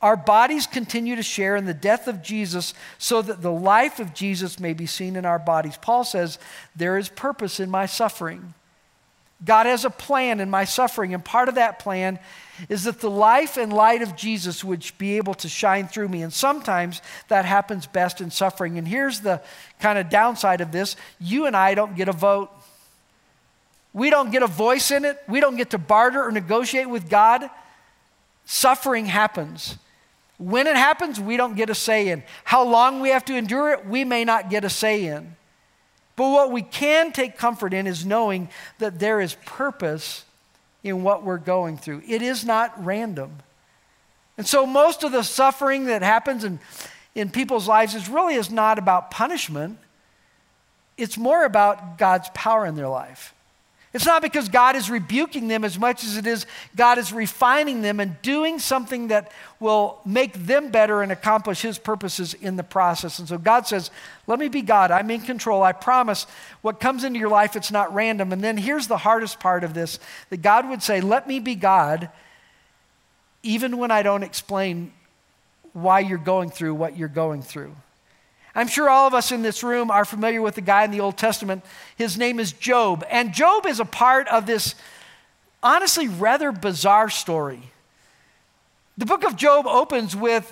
our 0.01 0.17
bodies 0.17 0.67
continue 0.67 1.15
to 1.15 1.23
share 1.23 1.55
in 1.55 1.65
the 1.65 1.73
death 1.73 2.07
of 2.07 2.21
Jesus 2.21 2.73
so 2.97 3.21
that 3.21 3.41
the 3.41 3.51
life 3.51 3.99
of 3.99 4.13
Jesus 4.13 4.59
may 4.59 4.73
be 4.73 4.85
seen 4.85 5.15
in 5.15 5.25
our 5.25 5.39
bodies. 5.39 5.77
Paul 5.77 6.03
says, 6.03 6.37
There 6.75 6.97
is 6.97 7.09
purpose 7.09 7.59
in 7.59 7.71
my 7.71 7.85
suffering. 7.85 8.53
God 9.43 9.65
has 9.65 9.85
a 9.85 9.89
plan 9.89 10.39
in 10.39 10.49
my 10.49 10.65
suffering, 10.65 11.13
and 11.13 11.23
part 11.23 11.47
of 11.47 11.55
that 11.55 11.79
plan 11.79 12.19
is 12.69 12.85
that 12.85 13.01
the 13.01 13.09
life 13.09 13.55
and 13.55 13.71
light 13.71 14.01
of 14.01 14.15
Jesus 14.15 14.63
would 14.63 14.83
be 14.97 15.17
able 15.17 15.35
to 15.35 15.47
shine 15.47 15.87
through 15.87 16.09
me. 16.09 16.23
And 16.23 16.33
sometimes 16.33 17.01
that 17.27 17.45
happens 17.45 17.85
best 17.85 18.19
in 18.19 18.31
suffering. 18.31 18.79
And 18.79 18.87
here's 18.87 19.21
the 19.21 19.41
kind 19.79 19.99
of 19.99 20.09
downside 20.09 20.59
of 20.59 20.71
this 20.71 20.95
you 21.19 21.45
and 21.45 21.55
I 21.55 21.75
don't 21.75 21.95
get 21.95 22.09
a 22.09 22.13
vote. 22.13 22.51
We 23.93 24.09
don't 24.09 24.31
get 24.31 24.43
a 24.43 24.47
voice 24.47 24.91
in 24.91 25.05
it. 25.05 25.21
We 25.27 25.39
don't 25.39 25.55
get 25.55 25.71
to 25.71 25.77
barter 25.77 26.23
or 26.23 26.31
negotiate 26.31 26.89
with 26.89 27.09
God. 27.09 27.49
Suffering 28.45 29.05
happens. 29.05 29.77
When 30.37 30.67
it 30.67 30.75
happens, 30.75 31.19
we 31.19 31.35
don't 31.35 31.55
get 31.55 31.69
a 31.69 31.75
say 31.75 32.09
in. 32.09 32.23
How 32.43 32.63
long 32.63 33.01
we 33.01 33.09
have 33.09 33.25
to 33.25 33.35
endure 33.35 33.71
it, 33.71 33.87
we 33.87 34.03
may 34.03 34.23
not 34.23 34.49
get 34.49 34.63
a 34.63 34.69
say 34.69 35.05
in. 35.05 35.35
But 36.15 36.29
what 36.29 36.51
we 36.51 36.61
can 36.61 37.11
take 37.11 37.37
comfort 37.37 37.73
in 37.73 37.87
is 37.87 38.05
knowing 38.05 38.49
that 38.79 38.99
there 38.99 39.19
is 39.19 39.35
purpose 39.45 40.25
in 40.83 41.03
what 41.03 41.23
we're 41.23 41.37
going 41.37 41.77
through. 41.77 42.03
It 42.07 42.21
is 42.21 42.45
not 42.45 42.83
random. 42.83 43.37
And 44.37 44.45
so 44.45 44.65
most 44.65 45.03
of 45.03 45.11
the 45.11 45.23
suffering 45.23 45.85
that 45.85 46.01
happens 46.03 46.43
in, 46.43 46.59
in 47.15 47.29
people's 47.29 47.67
lives 47.67 47.95
is 47.95 48.07
really 48.07 48.35
is 48.35 48.51
not 48.51 48.77
about 48.77 49.11
punishment. 49.11 49.79
It's 50.97 51.17
more 51.17 51.45
about 51.45 51.97
God's 51.97 52.29
power 52.33 52.65
in 52.65 52.75
their 52.75 52.87
life. 52.87 53.33
It's 53.97 54.05
not 54.05 54.21
because 54.21 54.47
God 54.47 54.75
is 54.75 54.91
rebuking 54.91 55.47
them 55.47 55.63
as 55.63 55.79
much 55.79 56.03
as 56.03 56.17
it 56.17 56.27
is 56.27 56.45
God 56.75 56.99
is 56.99 57.11
refining 57.11 57.81
them 57.81 57.99
and 57.99 58.21
doing 58.21 58.59
something 58.59 59.07
that 59.07 59.31
will 59.59 60.01
make 60.05 60.33
them 60.45 60.69
better 60.69 61.01
and 61.01 61.11
accomplish 61.11 61.63
His 61.63 61.79
purposes 61.79 62.35
in 62.35 62.57
the 62.57 62.63
process. 62.63 63.17
And 63.17 63.27
so 63.27 63.39
God 63.39 63.65
says, 63.65 63.89
Let 64.27 64.37
me 64.37 64.49
be 64.49 64.61
God. 64.61 64.91
I'm 64.91 65.09
in 65.09 65.21
control. 65.21 65.63
I 65.63 65.71
promise 65.71 66.27
what 66.61 66.79
comes 66.79 67.03
into 67.03 67.17
your 67.17 67.29
life, 67.29 67.55
it's 67.55 67.71
not 67.71 67.91
random. 67.91 68.31
And 68.31 68.43
then 68.43 68.57
here's 68.57 68.85
the 68.85 68.97
hardest 68.97 69.39
part 69.39 69.63
of 69.63 69.73
this 69.73 69.97
that 70.29 70.43
God 70.43 70.69
would 70.69 70.83
say, 70.83 71.01
Let 71.01 71.27
me 71.27 71.39
be 71.39 71.55
God, 71.55 72.11
even 73.41 73.79
when 73.79 73.89
I 73.89 74.03
don't 74.03 74.21
explain 74.21 74.93
why 75.73 76.01
you're 76.01 76.19
going 76.19 76.51
through 76.51 76.75
what 76.75 76.95
you're 76.95 77.07
going 77.07 77.41
through. 77.41 77.75
I'm 78.57 78.67
sure 78.67 78.89
all 78.89 79.05
of 79.05 79.13
us 79.13 79.31
in 79.31 79.43
this 79.43 79.61
room 79.61 79.91
are 79.91 80.03
familiar 80.03 80.41
with 80.41 80.55
the 80.55 80.61
guy 80.61 80.83
in 80.83 80.89
the 80.89 80.99
Old 80.99 81.15
Testament. 81.15 81.63
His 81.95 82.17
name 82.17 82.39
is 82.39 82.51
Job. 82.51 83.05
And 83.11 83.31
Job 83.31 83.67
is 83.67 83.79
a 83.79 83.85
part 83.85 84.27
of 84.29 84.47
this 84.47 84.73
honestly 85.61 86.07
rather 86.07 86.51
bizarre 86.51 87.11
story. 87.11 87.61
The 88.97 89.05
book 89.05 89.23
of 89.23 89.35
Job 89.35 89.67
opens 89.67 90.15
with 90.15 90.51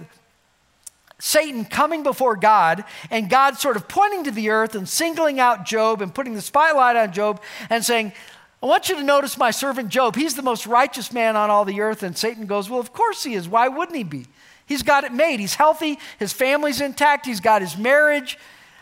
Satan 1.17 1.65
coming 1.65 2.03
before 2.03 2.35
God 2.35 2.83
and 3.09 3.27
God 3.27 3.57
sort 3.57 3.75
of 3.75 3.87
pointing 3.87 4.23
to 4.25 4.31
the 4.31 4.51
earth 4.51 4.75
and 4.75 4.87
singling 4.87 5.39
out 5.39 5.65
Job 5.65 5.99
and 6.03 6.13
putting 6.13 6.35
the 6.35 6.41
spotlight 6.41 6.95
on 6.95 7.11
Job 7.11 7.41
and 7.71 7.83
saying, 7.83 8.13
I 8.61 8.67
want 8.67 8.87
you 8.87 8.97
to 8.97 9.03
notice 9.03 9.35
my 9.35 9.49
servant 9.49 9.89
Job. 9.89 10.15
He's 10.15 10.35
the 10.35 10.43
most 10.43 10.67
righteous 10.67 11.11
man 11.11 11.35
on 11.35 11.49
all 11.49 11.65
the 11.65 11.81
earth. 11.81 12.03
And 12.03 12.15
Satan 12.15 12.45
goes, 12.45 12.69
Well, 12.69 12.79
of 12.79 12.93
course 12.93 13.23
he 13.23 13.33
is. 13.33 13.49
Why 13.49 13.67
wouldn't 13.67 13.97
he 13.97 14.03
be? 14.03 14.27
He's 14.65 14.83
got 14.83 15.03
it 15.03 15.13
made. 15.13 15.39
He's 15.39 15.55
healthy. 15.55 15.99
His 16.17 16.33
family's 16.33 16.81
intact. 16.81 17.25
He's 17.25 17.39
got 17.39 17.61
his 17.61 17.77
marriage. 17.77 18.37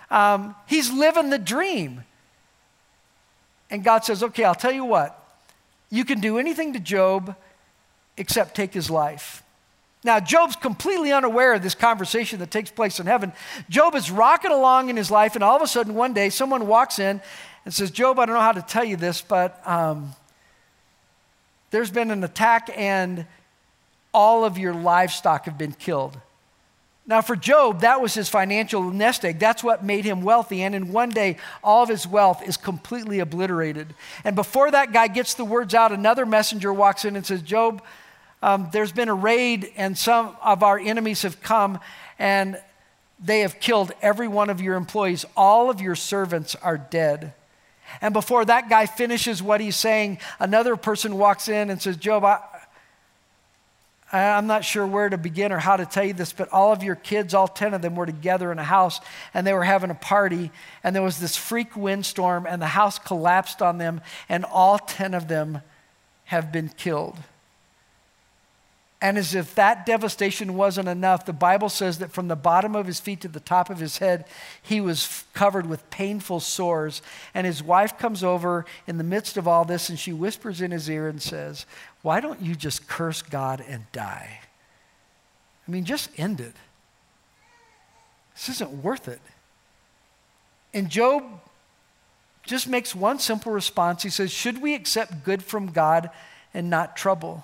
Um, 0.09 0.55
he's 0.67 0.91
living 0.91 1.29
the 1.29 1.37
dream. 1.37 2.03
And 3.69 3.83
God 3.83 4.05
says, 4.05 4.23
Okay, 4.23 4.43
I'll 4.43 4.55
tell 4.55 4.71
you 4.71 4.85
what. 4.85 5.19
You 5.89 6.05
can 6.05 6.19
do 6.21 6.37
anything 6.37 6.73
to 6.73 6.79
Job 6.79 7.35
except 8.17 8.55
take 8.55 8.73
his 8.73 8.89
life. 8.89 9.43
Now, 10.03 10.19
Job's 10.19 10.55
completely 10.55 11.13
unaware 11.13 11.53
of 11.53 11.63
this 11.63 11.75
conversation 11.75 12.39
that 12.39 12.51
takes 12.51 12.69
place 12.69 12.99
in 12.99 13.05
heaven. 13.05 13.31
Job 13.69 13.95
is 13.95 14.11
rocking 14.11 14.51
along 14.51 14.89
in 14.89 14.97
his 14.97 15.09
life, 15.09 15.35
and 15.35 15.43
all 15.43 15.55
of 15.55 15.61
a 15.61 15.67
sudden, 15.67 15.95
one 15.95 16.13
day, 16.13 16.29
someone 16.29 16.67
walks 16.67 16.99
in 16.99 17.21
and 17.63 17.73
says, 17.73 17.89
Job, 17.89 18.19
I 18.19 18.25
don't 18.25 18.35
know 18.35 18.41
how 18.41 18.51
to 18.51 18.61
tell 18.61 18.83
you 18.83 18.97
this, 18.97 19.21
but 19.21 19.65
um, 19.65 20.13
there's 21.71 21.89
been 21.89 22.11
an 22.11 22.23
attack, 22.23 22.69
and 22.75 23.25
all 24.13 24.45
of 24.45 24.57
your 24.57 24.73
livestock 24.73 25.45
have 25.45 25.57
been 25.57 25.73
killed. 25.73 26.17
Now, 27.05 27.21
for 27.21 27.35
Job, 27.35 27.81
that 27.81 28.01
was 28.01 28.13
his 28.13 28.29
financial 28.29 28.81
nest 28.89 29.25
egg. 29.25 29.37
That's 29.37 29.63
what 29.63 29.83
made 29.83 30.05
him 30.05 30.21
wealthy. 30.21 30.63
And 30.63 30.73
in 30.73 30.93
one 30.93 31.09
day, 31.09 31.35
all 31.61 31.83
of 31.83 31.89
his 31.89 32.07
wealth 32.07 32.41
is 32.47 32.55
completely 32.55 33.19
obliterated. 33.19 33.93
And 34.23 34.37
before 34.37 34.71
that 34.71 34.93
guy 34.93 35.07
gets 35.07 35.33
the 35.33 35.43
words 35.43 35.73
out, 35.73 35.91
another 35.91 36.25
messenger 36.25 36.71
walks 36.71 37.03
in 37.03 37.17
and 37.17 37.25
says, 37.25 37.41
Job, 37.41 37.83
um, 38.41 38.69
there's 38.71 38.93
been 38.93 39.09
a 39.09 39.13
raid, 39.13 39.71
and 39.75 39.97
some 39.97 40.35
of 40.41 40.63
our 40.63 40.79
enemies 40.79 41.23
have 41.23 41.41
come, 41.41 41.79
and 42.19 42.61
they 43.19 43.39
have 43.39 43.59
killed 43.59 43.91
every 44.01 44.27
one 44.29 44.49
of 44.49 44.61
your 44.61 44.75
employees. 44.75 45.25
All 45.35 45.69
of 45.69 45.81
your 45.81 45.95
servants 45.95 46.55
are 46.55 46.77
dead. 46.77 47.33
And 48.01 48.13
before 48.13 48.45
that 48.45 48.69
guy 48.69 48.85
finishes 48.85 49.43
what 49.43 49.61
he's 49.61 49.75
saying, 49.75 50.19
another 50.39 50.75
person 50.75 51.17
walks 51.17 51.47
in 51.47 51.69
and 51.69 51.81
says, 51.81 51.97
Job, 51.97 52.23
I, 52.23 52.39
I'm 54.13 54.45
not 54.45 54.63
sure 54.63 54.85
where 54.85 55.09
to 55.09 55.17
begin 55.17 55.51
or 55.51 55.57
how 55.57 55.75
to 55.75 55.87
tell 55.87 56.03
you 56.03 56.13
this, 56.13 56.33
but 56.33 56.49
all 56.49 56.71
of 56.71 56.83
your 56.83 56.95
kids, 56.95 57.33
all 57.33 57.47
10 57.47 57.73
of 57.73 57.81
them, 57.81 57.95
were 57.95 58.05
together 58.05 58.51
in 58.51 58.59
a 58.59 58.63
house 58.63 59.01
and 59.33 59.45
they 59.45 59.53
were 59.53 59.63
having 59.63 59.89
a 59.89 59.95
party, 59.95 60.51
and 60.83 60.95
there 60.95 61.01
was 61.01 61.19
this 61.19 61.35
freak 61.35 61.75
windstorm, 61.75 62.45
and 62.45 62.61
the 62.61 62.67
house 62.67 62.99
collapsed 62.99 63.63
on 63.63 63.79
them, 63.79 64.01
and 64.29 64.45
all 64.45 64.77
10 64.77 65.15
of 65.15 65.27
them 65.27 65.61
have 66.25 66.51
been 66.51 66.69
killed. 66.69 67.17
And 69.03 69.17
as 69.17 69.35
if 69.35 69.53
that 69.55 69.85
devastation 69.85 70.55
wasn't 70.55 70.87
enough, 70.87 71.25
the 71.25 71.33
Bible 71.33 71.67
says 71.67 71.97
that 71.97 72.13
from 72.13 72.29
the 72.29 72.37
bottom 72.37 72.73
of 72.73 72.87
his 72.87 73.01
feet 73.01 73.19
to 73.19 73.27
the 73.27 73.41
top 73.41 73.69
of 73.69 73.79
his 73.79 73.97
head, 73.97 74.23
he 74.61 74.79
was 74.79 75.25
covered 75.33 75.65
with 75.65 75.89
painful 75.89 76.39
sores. 76.39 77.01
And 77.33 77.45
his 77.45 77.61
wife 77.61 77.97
comes 77.97 78.23
over 78.23 78.65
in 78.87 78.97
the 78.97 79.03
midst 79.03 79.35
of 79.35 79.45
all 79.45 79.65
this 79.65 79.89
and 79.89 79.99
she 79.99 80.13
whispers 80.13 80.61
in 80.61 80.71
his 80.71 80.89
ear 80.89 81.09
and 81.09 81.21
says, 81.21 81.65
Why 82.01 82.21
don't 82.21 82.41
you 82.41 82.55
just 82.55 82.87
curse 82.87 83.21
God 83.21 83.61
and 83.67 83.91
die? 83.91 84.39
I 85.67 85.71
mean, 85.71 85.83
just 85.83 86.09
end 86.17 86.39
it. 86.39 86.55
This 88.35 88.47
isn't 88.47 88.83
worth 88.83 89.09
it. 89.09 89.19
And 90.73 90.89
Job 90.89 91.25
just 92.43 92.69
makes 92.69 92.95
one 92.95 93.19
simple 93.19 93.51
response. 93.51 94.01
He 94.01 94.09
says, 94.09 94.31
Should 94.31 94.61
we 94.61 94.73
accept 94.73 95.25
good 95.25 95.43
from 95.43 95.73
God 95.73 96.09
and 96.53 96.69
not 96.69 96.95
trouble? 96.95 97.43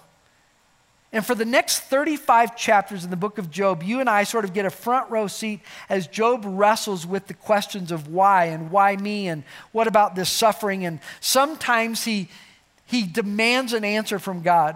And 1.11 1.25
for 1.25 1.33
the 1.33 1.45
next 1.45 1.81
35 1.81 2.55
chapters 2.55 3.03
in 3.03 3.09
the 3.09 3.17
book 3.17 3.39
of 3.39 3.49
Job, 3.49 3.81
you 3.81 3.99
and 3.99 4.09
I 4.09 4.23
sort 4.23 4.45
of 4.45 4.53
get 4.53 4.65
a 4.65 4.69
front 4.69 5.09
row 5.09 5.25
seat 5.27 5.61
as 5.89 6.05
Job 6.05 6.43
wrestles 6.45 7.05
with 7.05 7.25
the 7.27 7.33
questions 7.33 7.91
of 7.91 8.07
why 8.07 8.45
and 8.45 8.69
why 8.69 8.95
me 8.95 9.27
and 9.27 9.43
what 9.71 9.87
about 9.87 10.15
this 10.15 10.29
suffering. 10.29 10.85
And 10.85 10.99
sometimes 11.19 12.03
he, 12.03 12.29
he 12.85 13.07
demands 13.07 13.73
an 13.73 13.83
answer 13.83 14.19
from 14.19 14.43
God. 14.43 14.75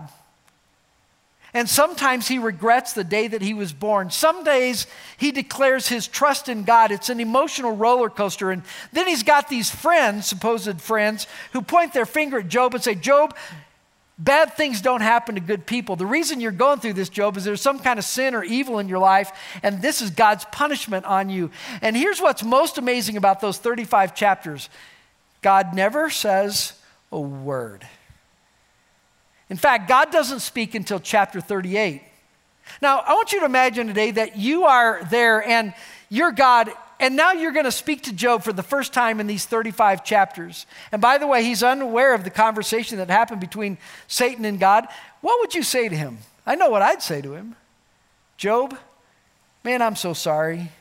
And 1.56 1.70
sometimes 1.70 2.28
he 2.28 2.40
regrets 2.40 2.94
the 2.94 3.04
day 3.04 3.28
that 3.28 3.44
he 3.44 3.54
was 3.54 3.74
born. 3.74 4.10
Some 4.10 4.44
days 4.44 4.88
he 5.18 5.32
declares 5.32 5.88
his 5.88 6.08
trust 6.08 6.50
in 6.50 6.64
God. 6.64 6.92
It's 6.92 7.10
an 7.10 7.20
emotional 7.20 7.76
roller 7.76 8.10
coaster. 8.10 8.50
And 8.50 8.64
then 8.92 9.08
he's 9.08 9.22
got 9.22 9.50
these 9.50 9.70
friends, 9.70 10.26
supposed 10.26 10.82
friends, 10.82 11.28
who 11.52 11.62
point 11.62 11.94
their 11.94 12.08
finger 12.08 12.40
at 12.40 12.48
Job 12.48 12.74
and 12.74 12.84
say, 12.84 12.96
Job, 12.96 13.36
Bad 14.24 14.54
things 14.54 14.80
don't 14.80 15.02
happen 15.02 15.36
to 15.36 15.42
good 15.42 15.66
people. 15.66 15.98
The 15.98 16.06
reason 16.06 16.40
you're 16.40 16.54
going 16.54 16.80
through 16.80 16.94
this, 16.94 17.10
Job, 17.10 17.36
is 17.36 17.44
there's 17.44 17.62
some 17.62 17.80
kind 17.80 18.00
of 18.00 18.06
sin 18.06 18.34
or 18.36 18.44
evil 18.44 18.80
in 18.80 18.88
your 18.88 19.00
life, 19.00 19.34
and 19.62 19.82
this 19.82 20.02
is 20.02 20.12
God's 20.12 20.46
punishment 20.46 21.06
on 21.06 21.30
you. 21.30 21.52
And 21.82 21.98
here's 21.98 22.22
what's 22.22 22.42
most 22.42 22.78
amazing 22.78 23.18
about 23.18 23.42
those 23.42 23.58
35 23.58 24.16
chapters 24.16 24.70
God 25.42 25.76
never 25.76 26.10
says 26.10 26.72
a 27.12 27.20
word. 27.20 27.86
In 29.50 29.58
fact, 29.58 29.90
God 29.90 30.10
doesn't 30.10 30.40
speak 30.40 30.74
until 30.74 31.02
chapter 31.02 31.42
38. 31.42 32.02
Now, 32.82 33.00
I 33.06 33.14
want 33.14 33.34
you 33.34 33.42
to 33.42 33.46
imagine 33.46 33.88
today 33.88 34.12
that 34.12 34.38
you 34.38 34.64
are 34.64 35.04
there 35.12 35.46
and 35.46 35.74
your 36.08 36.32
God 36.32 36.72
and 37.04 37.18
now 37.18 37.34
you're 37.34 37.52
going 37.52 37.66
to 37.66 37.72
speak 37.72 38.04
to 38.04 38.14
Job 38.14 38.44
for 38.44 38.54
the 38.54 38.64
first 38.64 38.94
time 38.94 39.20
in 39.20 39.28
these 39.28 39.46
35 39.46 40.06
chapters. 40.06 40.66
And 40.90 41.02
by 41.02 41.18
the 41.18 41.28
way, 41.28 41.44
he's 41.44 41.62
unaware 41.62 42.14
of 42.14 42.24
the 42.24 42.30
conversation 42.30 42.98
that 43.00 43.10
happened 43.10 43.42
between 43.42 43.78
Satan 44.08 44.46
and 44.46 44.58
God. 44.58 44.88
What 45.20 45.42
would 45.42 45.54
you 45.54 45.64
say 45.64 45.90
to 45.90 45.96
him? 45.98 46.20
I 46.46 46.56
know 46.56 46.70
what 46.70 46.82
I'd 46.82 47.02
say 47.02 47.22
to 47.22 47.34
him. 47.34 47.58
Job, 48.38 48.78
man, 49.66 49.82
I'm 49.82 49.98
so 49.98 50.14
sorry. 50.14 50.72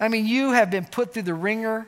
I 0.00 0.08
mean, 0.08 0.26
you 0.26 0.50
have 0.50 0.72
been 0.72 0.86
put 0.86 1.14
through 1.14 1.22
the 1.22 1.34
wringer. 1.34 1.86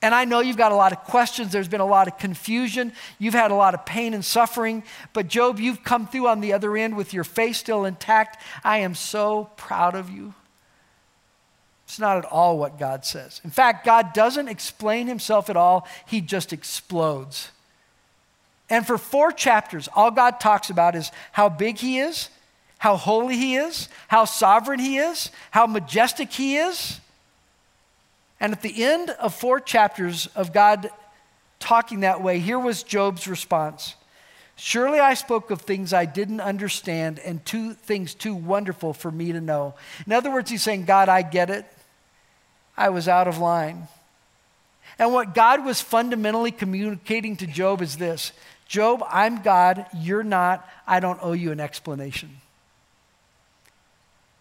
And 0.00 0.14
I 0.14 0.24
know 0.24 0.40
you've 0.40 0.56
got 0.56 0.72
a 0.72 0.74
lot 0.74 0.92
of 0.92 1.00
questions. 1.00 1.52
There's 1.52 1.68
been 1.68 1.82
a 1.82 1.86
lot 1.86 2.08
of 2.08 2.16
confusion. 2.16 2.94
You've 3.18 3.34
had 3.34 3.50
a 3.50 3.54
lot 3.54 3.74
of 3.74 3.84
pain 3.84 4.14
and 4.14 4.24
suffering. 4.24 4.84
But, 5.12 5.28
Job, 5.28 5.60
you've 5.60 5.84
come 5.84 6.06
through 6.06 6.28
on 6.28 6.40
the 6.40 6.54
other 6.54 6.78
end 6.78 6.96
with 6.96 7.12
your 7.12 7.24
face 7.24 7.58
still 7.58 7.84
intact. 7.84 8.42
I 8.64 8.78
am 8.78 8.94
so 8.94 9.50
proud 9.58 9.94
of 9.94 10.08
you. 10.08 10.32
It's 11.88 11.98
not 11.98 12.18
at 12.18 12.26
all 12.26 12.58
what 12.58 12.78
God 12.78 13.06
says. 13.06 13.40
In 13.44 13.50
fact, 13.50 13.86
God 13.86 14.12
doesn't 14.12 14.48
explain 14.48 15.06
himself 15.06 15.48
at 15.48 15.56
all, 15.56 15.88
he 16.04 16.20
just 16.20 16.52
explodes. 16.52 17.50
And 18.68 18.86
for 18.86 18.98
four 18.98 19.32
chapters, 19.32 19.88
all 19.96 20.10
God 20.10 20.38
talks 20.38 20.68
about 20.68 20.94
is 20.94 21.10
how 21.32 21.48
big 21.48 21.78
he 21.78 21.98
is, 21.98 22.28
how 22.76 22.98
holy 22.98 23.38
he 23.38 23.56
is, 23.56 23.88
how 24.08 24.26
sovereign 24.26 24.78
he 24.78 24.98
is, 24.98 25.30
how 25.50 25.66
majestic 25.66 26.30
he 26.30 26.58
is. 26.58 27.00
And 28.38 28.52
at 28.52 28.60
the 28.60 28.84
end 28.84 29.08
of 29.08 29.34
four 29.34 29.58
chapters 29.58 30.26
of 30.36 30.52
God 30.52 30.90
talking 31.58 32.00
that 32.00 32.22
way, 32.22 32.38
here 32.38 32.58
was 32.58 32.82
Job's 32.82 33.26
response 33.26 33.94
Surely 34.60 34.98
I 34.98 35.14
spoke 35.14 35.52
of 35.52 35.60
things 35.60 35.92
I 35.92 36.04
didn't 36.04 36.40
understand 36.40 37.20
and 37.20 37.42
two 37.46 37.74
things 37.74 38.12
too 38.12 38.34
wonderful 38.34 38.92
for 38.92 39.08
me 39.08 39.30
to 39.30 39.40
know. 39.40 39.74
In 40.04 40.12
other 40.12 40.32
words, 40.32 40.50
he's 40.50 40.64
saying, 40.64 40.84
God, 40.84 41.08
I 41.08 41.22
get 41.22 41.48
it. 41.48 41.64
I 42.78 42.88
was 42.90 43.08
out 43.08 43.28
of 43.28 43.38
line. 43.38 43.88
And 44.98 45.12
what 45.12 45.34
God 45.34 45.64
was 45.64 45.80
fundamentally 45.80 46.50
communicating 46.50 47.36
to 47.36 47.46
Job 47.46 47.82
is 47.82 47.96
this 47.96 48.32
Job, 48.66 49.02
I'm 49.08 49.42
God, 49.42 49.86
you're 49.94 50.24
not, 50.24 50.68
I 50.86 51.00
don't 51.00 51.18
owe 51.22 51.32
you 51.32 51.52
an 51.52 51.60
explanation. 51.60 52.30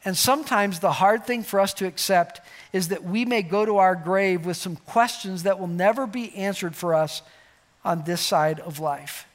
And 0.03 0.17
sometimes 0.17 0.79
the 0.79 0.93
hard 0.93 1.25
thing 1.25 1.43
for 1.43 1.59
us 1.59 1.73
to 1.75 1.85
accept 1.85 2.39
is 2.71 2.89
that 2.89 3.03
we 3.03 3.25
may 3.25 3.41
go 3.41 3.65
to 3.65 3.77
our 3.77 3.95
grave 3.95 4.45
with 4.45 4.55
some 4.55 4.77
questions 4.77 5.43
that 5.43 5.59
will 5.59 5.67
never 5.67 6.07
be 6.07 6.33
answered 6.35 6.75
for 6.75 6.95
us 6.95 7.21
on 7.83 8.03
this 8.03 8.21
side 8.21 8.59
of 8.61 8.79
life. 8.79 9.26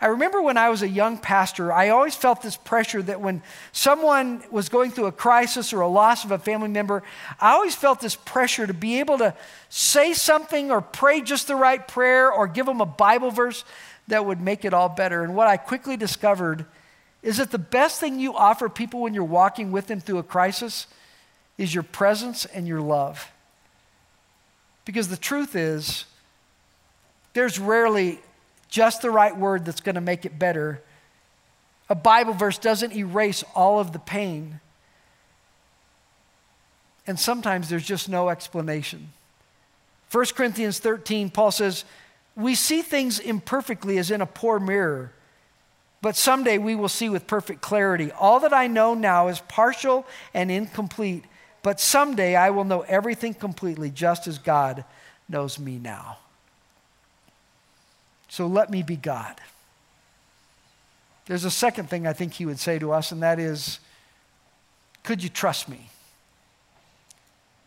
I 0.00 0.06
remember 0.06 0.40
when 0.40 0.56
I 0.56 0.70
was 0.70 0.82
a 0.82 0.88
young 0.88 1.18
pastor, 1.18 1.72
I 1.72 1.90
always 1.90 2.14
felt 2.14 2.42
this 2.42 2.56
pressure 2.56 3.02
that 3.02 3.20
when 3.20 3.42
someone 3.72 4.42
was 4.50 4.68
going 4.68 4.90
through 4.90 5.06
a 5.06 5.12
crisis 5.12 5.72
or 5.72 5.80
a 5.80 5.88
loss 5.88 6.24
of 6.24 6.30
a 6.30 6.38
family 6.38 6.68
member, 6.68 7.02
I 7.38 7.52
always 7.52 7.74
felt 7.74 8.00
this 8.00 8.16
pressure 8.16 8.66
to 8.66 8.74
be 8.74 9.00
able 9.00 9.18
to 9.18 9.34
say 9.68 10.14
something 10.14 10.70
or 10.70 10.80
pray 10.80 11.20
just 11.20 11.48
the 11.48 11.56
right 11.56 11.86
prayer 11.86 12.32
or 12.32 12.46
give 12.46 12.66
them 12.66 12.80
a 12.80 12.86
Bible 12.86 13.30
verse 13.30 13.64
that 14.08 14.24
would 14.24 14.40
make 14.40 14.64
it 14.64 14.72
all 14.72 14.88
better. 14.88 15.22
And 15.22 15.34
what 15.36 15.48
I 15.48 15.56
quickly 15.56 15.96
discovered 15.96 16.64
is 17.22 17.36
that 17.36 17.50
the 17.50 17.58
best 17.58 18.00
thing 18.00 18.18
you 18.18 18.34
offer 18.34 18.68
people 18.68 19.00
when 19.00 19.14
you're 19.14 19.24
walking 19.24 19.72
with 19.72 19.86
them 19.86 20.00
through 20.00 20.18
a 20.18 20.22
crisis 20.22 20.86
is 21.58 21.74
your 21.74 21.82
presence 21.82 22.46
and 22.46 22.66
your 22.66 22.80
love. 22.80 23.30
Because 24.86 25.08
the 25.08 25.16
truth 25.16 25.54
is, 25.54 26.06
there's 27.34 27.58
rarely 27.58 28.20
just 28.70 29.02
the 29.02 29.10
right 29.10 29.36
word 29.36 29.64
that's 29.64 29.80
going 29.80 29.96
to 29.96 30.00
make 30.00 30.24
it 30.24 30.38
better. 30.38 30.80
A 31.88 31.94
Bible 31.94 32.32
verse 32.32 32.56
doesn't 32.56 32.94
erase 32.94 33.44
all 33.54 33.80
of 33.80 33.92
the 33.92 33.98
pain. 33.98 34.60
And 37.06 37.18
sometimes 37.18 37.68
there's 37.68 37.84
just 37.84 38.08
no 38.08 38.28
explanation. 38.28 39.12
1 40.12 40.26
Corinthians 40.36 40.78
13, 40.78 41.30
Paul 41.30 41.50
says, 41.50 41.84
We 42.36 42.54
see 42.54 42.82
things 42.82 43.18
imperfectly 43.18 43.98
as 43.98 44.10
in 44.10 44.20
a 44.20 44.26
poor 44.26 44.60
mirror. 44.60 45.12
but 46.02 46.16
someday 46.16 46.56
we 46.56 46.74
will 46.74 46.88
see 46.88 47.10
with 47.10 47.26
perfect 47.26 47.60
clarity. 47.60 48.10
All 48.12 48.40
that 48.40 48.54
I 48.54 48.68
know 48.68 48.94
now 48.94 49.28
is 49.28 49.40
partial 49.40 50.06
and 50.32 50.50
incomplete, 50.50 51.24
but 51.62 51.78
someday 51.78 52.34
I 52.36 52.50
will 52.50 52.64
know 52.64 52.80
everything 52.82 53.34
completely, 53.34 53.90
just 53.90 54.26
as 54.26 54.38
God 54.38 54.84
knows 55.28 55.58
me 55.58 55.78
now. 55.78 56.16
So 58.30 58.46
let 58.46 58.70
me 58.70 58.82
be 58.82 58.96
God. 58.96 59.34
There's 61.26 61.44
a 61.44 61.50
second 61.50 61.90
thing 61.90 62.06
I 62.06 62.12
think 62.12 62.32
he 62.32 62.46
would 62.46 62.60
say 62.60 62.78
to 62.78 62.92
us, 62.92 63.12
and 63.12 63.22
that 63.22 63.38
is, 63.38 63.80
Could 65.02 65.22
you 65.22 65.28
trust 65.28 65.68
me? 65.68 65.90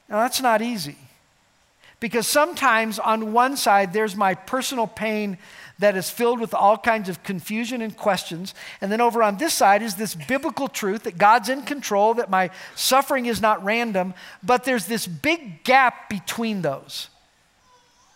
Now, 0.09 0.17
that's 0.17 0.41
not 0.41 0.61
easy. 0.61 0.97
Because 1.99 2.27
sometimes 2.27 2.99
on 2.99 3.31
one 3.31 3.55
side, 3.55 3.93
there's 3.93 4.15
my 4.15 4.35
personal 4.35 4.87
pain 4.87 5.37
that 5.79 5.95
is 5.95 6.09
filled 6.09 6.39
with 6.39 6.53
all 6.53 6.77
kinds 6.77 7.09
of 7.09 7.23
confusion 7.23 7.81
and 7.81 7.95
questions. 7.95 8.53
And 8.79 8.91
then 8.91 9.01
over 9.01 9.23
on 9.23 9.37
this 9.37 9.53
side 9.53 9.81
is 9.81 9.95
this 9.95 10.15
biblical 10.15 10.67
truth 10.67 11.03
that 11.03 11.17
God's 11.17 11.49
in 11.49 11.63
control, 11.63 12.13
that 12.15 12.29
my 12.29 12.51
suffering 12.75 13.25
is 13.25 13.41
not 13.41 13.63
random, 13.63 14.13
but 14.41 14.65
there's 14.65 14.85
this 14.85 15.07
big 15.07 15.63
gap 15.63 16.09
between 16.09 16.61
those. 16.61 17.09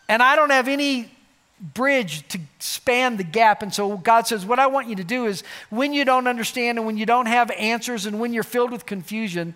And 0.10 0.22
I 0.22 0.36
don't 0.36 0.52
have 0.52 0.68
any 0.68 1.12
bridge 1.60 2.28
to 2.30 2.40
span 2.60 3.18
the 3.18 3.24
gap. 3.24 3.64
And 3.64 3.74
so 3.74 3.98
God 3.98 4.28
says, 4.28 4.46
What 4.46 4.60
I 4.60 4.68
want 4.68 4.88
you 4.88 4.96
to 4.96 5.04
do 5.04 5.26
is 5.26 5.44
when 5.70 5.94
you 5.94 6.06
don't 6.06 6.28
understand 6.28 6.78
and 6.78 6.86
when 6.86 6.98
you 6.98 7.06
don't 7.06 7.26
have 7.26 7.52
answers 7.52 8.06
and 8.06 8.20
when 8.20 8.34
you're 8.34 8.44
filled 8.44 8.72
with 8.72 8.86
confusion, 8.86 9.54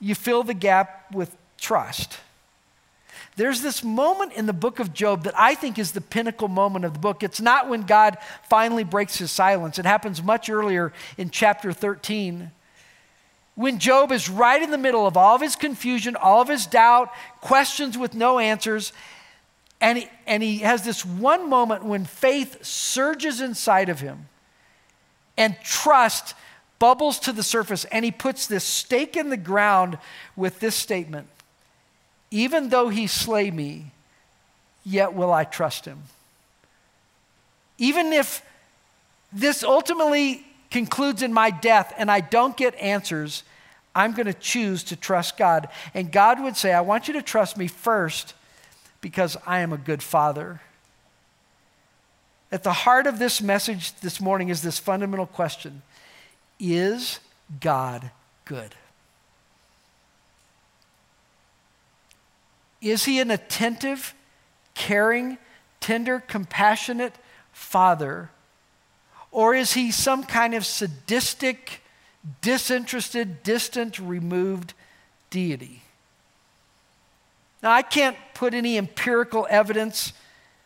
you 0.00 0.14
fill 0.14 0.42
the 0.42 0.54
gap 0.54 1.12
with 1.12 1.36
trust. 1.58 2.18
There's 3.36 3.62
this 3.62 3.84
moment 3.84 4.32
in 4.32 4.46
the 4.46 4.52
book 4.52 4.80
of 4.80 4.92
Job 4.92 5.24
that 5.24 5.38
I 5.38 5.54
think 5.54 5.78
is 5.78 5.92
the 5.92 6.00
pinnacle 6.00 6.48
moment 6.48 6.84
of 6.84 6.94
the 6.94 6.98
book. 6.98 7.22
It's 7.22 7.40
not 7.40 7.68
when 7.68 7.82
God 7.82 8.18
finally 8.48 8.84
breaks 8.84 9.18
his 9.18 9.30
silence, 9.30 9.78
it 9.78 9.86
happens 9.86 10.22
much 10.22 10.50
earlier 10.50 10.92
in 11.16 11.30
chapter 11.30 11.72
13. 11.72 12.50
When 13.54 13.78
Job 13.78 14.10
is 14.10 14.30
right 14.30 14.62
in 14.62 14.70
the 14.70 14.78
middle 14.78 15.06
of 15.06 15.16
all 15.16 15.34
of 15.34 15.42
his 15.42 15.54
confusion, 15.54 16.16
all 16.16 16.40
of 16.40 16.48
his 16.48 16.66
doubt, 16.66 17.12
questions 17.40 17.98
with 17.98 18.14
no 18.14 18.38
answers, 18.38 18.92
and 19.80 19.98
he, 19.98 20.08
and 20.26 20.42
he 20.42 20.58
has 20.58 20.82
this 20.82 21.04
one 21.04 21.48
moment 21.48 21.84
when 21.84 22.04
faith 22.04 22.64
surges 22.64 23.40
inside 23.40 23.88
of 23.88 24.00
him 24.00 24.28
and 25.36 25.56
trust 25.62 26.34
bubbles 26.78 27.18
to 27.20 27.32
the 27.32 27.42
surface, 27.42 27.84
and 27.86 28.04
he 28.04 28.10
puts 28.10 28.46
this 28.46 28.64
stake 28.64 29.16
in 29.16 29.30
the 29.30 29.36
ground 29.36 29.98
with 30.36 30.60
this 30.60 30.74
statement 30.74 31.28
even 32.30 32.68
though 32.68 32.88
he 32.88 33.06
slay 33.06 33.50
me, 33.50 33.86
yet 34.84 35.14
will 35.14 35.32
I 35.32 35.44
trust 35.44 35.84
him. 35.84 36.02
Even 37.78 38.12
if 38.12 38.42
this 39.32 39.62
ultimately 39.62 40.46
concludes 40.70 41.22
in 41.22 41.32
my 41.32 41.50
death 41.50 41.92
and 41.98 42.10
I 42.10 42.20
don't 42.20 42.56
get 42.56 42.74
answers, 42.76 43.42
I'm 43.94 44.12
going 44.12 44.26
to 44.26 44.34
choose 44.34 44.84
to 44.84 44.96
trust 44.96 45.36
God. 45.36 45.68
And 45.94 46.12
God 46.12 46.40
would 46.40 46.56
say, 46.56 46.72
I 46.72 46.82
want 46.82 47.08
you 47.08 47.14
to 47.14 47.22
trust 47.22 47.56
me 47.56 47.66
first 47.66 48.34
because 49.00 49.36
I 49.46 49.60
am 49.60 49.72
a 49.72 49.78
good 49.78 50.02
father. 50.02 50.60
At 52.52 52.62
the 52.62 52.72
heart 52.72 53.06
of 53.06 53.18
this 53.18 53.40
message 53.40 53.92
this 54.00 54.20
morning 54.20 54.48
is 54.48 54.62
this 54.62 54.78
fundamental 54.78 55.26
question 55.26 55.82
Is 56.58 57.20
God 57.60 58.10
good? 58.44 58.74
Is 62.80 63.04
he 63.04 63.20
an 63.20 63.30
attentive, 63.30 64.14
caring, 64.74 65.38
tender, 65.80 66.20
compassionate 66.20 67.14
father? 67.52 68.30
Or 69.30 69.54
is 69.54 69.74
he 69.74 69.90
some 69.90 70.24
kind 70.24 70.54
of 70.54 70.66
sadistic, 70.66 71.82
disinterested, 72.40 73.42
distant, 73.42 73.98
removed 73.98 74.74
deity? 75.28 75.82
Now, 77.62 77.72
I 77.72 77.82
can't 77.82 78.16
put 78.34 78.54
any 78.54 78.78
empirical 78.78 79.46
evidence 79.50 80.12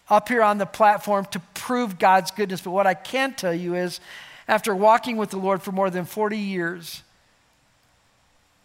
up 0.09 0.29
here 0.29 0.43
on 0.43 0.59
the 0.59 0.67
platform 0.67 1.25
to 1.27 1.41
prove 1.55 1.99
God's 1.99 2.31
goodness, 2.31 2.61
but 2.61 2.71
what 2.71 2.87
I 2.87 2.95
can 2.95 3.35
tell 3.35 3.55
you 3.55 3.75
is 3.75 4.01
after 4.47 4.75
walking 4.75 5.17
with 5.17 5.31
the 5.31 5.39
Lord 5.39 5.63
for 5.63 5.73
more 5.73 5.91
than 5.91 6.05
40 6.05 6.37
years, 6.37 7.03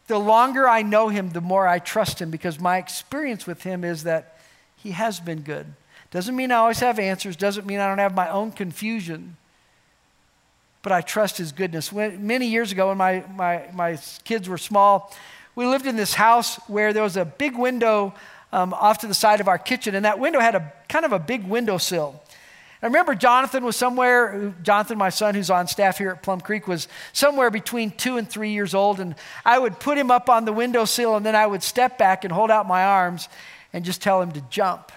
the 0.07 0.19
longer 0.19 0.67
I 0.67 0.81
know 0.81 1.09
him, 1.09 1.29
the 1.29 1.41
more 1.41 1.67
I 1.67 1.79
trust 1.79 2.21
him 2.21 2.29
because 2.29 2.59
my 2.59 2.77
experience 2.77 3.47
with 3.47 3.63
him 3.63 3.83
is 3.83 4.03
that 4.03 4.39
he 4.75 4.91
has 4.91 5.19
been 5.19 5.41
good. 5.41 5.67
Doesn't 6.11 6.35
mean 6.35 6.51
I 6.51 6.55
always 6.55 6.79
have 6.79 6.99
answers, 6.99 7.35
doesn't 7.35 7.67
mean 7.67 7.79
I 7.79 7.87
don't 7.87 7.99
have 7.99 8.15
my 8.15 8.29
own 8.29 8.51
confusion, 8.51 9.37
but 10.81 10.91
I 10.91 11.01
trust 11.01 11.37
his 11.37 11.51
goodness. 11.51 11.91
When, 11.91 12.25
many 12.25 12.47
years 12.47 12.71
ago, 12.71 12.87
when 12.89 12.97
my, 12.97 13.23
my, 13.35 13.69
my 13.73 13.99
kids 14.23 14.49
were 14.49 14.57
small, 14.57 15.13
we 15.60 15.65
lived 15.65 15.88
in 15.88 15.98
this 15.98 16.13
house 16.13 16.56
where 16.69 16.93
there 16.93 17.04
was 17.04 17.17
a 17.17 17.26
big 17.26 17.58
window 17.58 18.13
um, 18.54 18.74
off 18.74 19.00
to 19.00 19.08
the 19.08 19.13
side 19.13 19.41
of 19.41 19.50
our 19.50 19.58
kitchen, 19.58 19.93
and 19.93 20.06
that 20.06 20.17
window 20.17 20.39
had 20.39 20.56
a 20.56 20.72
kind 20.88 21.04
of 21.04 21.12
a 21.12 21.19
big 21.19 21.45
windowsill. 21.45 22.24
I 22.82 22.86
remember 22.86 23.13
Jonathan 23.13 23.65
was 23.65 23.76
somewhere, 23.76 24.54
Jonathan, 24.63 24.98
my 24.98 25.10
son, 25.10 25.36
who's 25.36 25.50
on 25.50 25.67
staff 25.67 25.98
here 25.98 26.12
at 26.12 26.24
Plum 26.24 26.39
Creek, 26.39 26.65
was 26.65 26.88
somewhere 27.12 27.52
between 27.52 27.91
two 27.91 28.15
and 28.15 28.26
three 28.30 28.52
years 28.52 28.74
old. 28.74 29.02
And 29.02 29.15
I 29.43 29.60
would 29.60 29.82
put 29.82 29.98
him 29.98 30.12
up 30.12 30.30
on 30.30 30.45
the 30.45 30.54
windowsill, 30.54 31.17
and 31.17 31.26
then 31.26 31.36
I 31.36 31.45
would 31.45 31.62
step 31.62 31.98
back 31.98 32.24
and 32.24 32.32
hold 32.32 32.50
out 32.50 32.65
my 32.65 32.86
arms 32.86 33.28
and 33.74 33.84
just 33.84 34.02
tell 34.02 34.22
him 34.22 34.32
to 34.32 34.41
jump. 34.50 34.93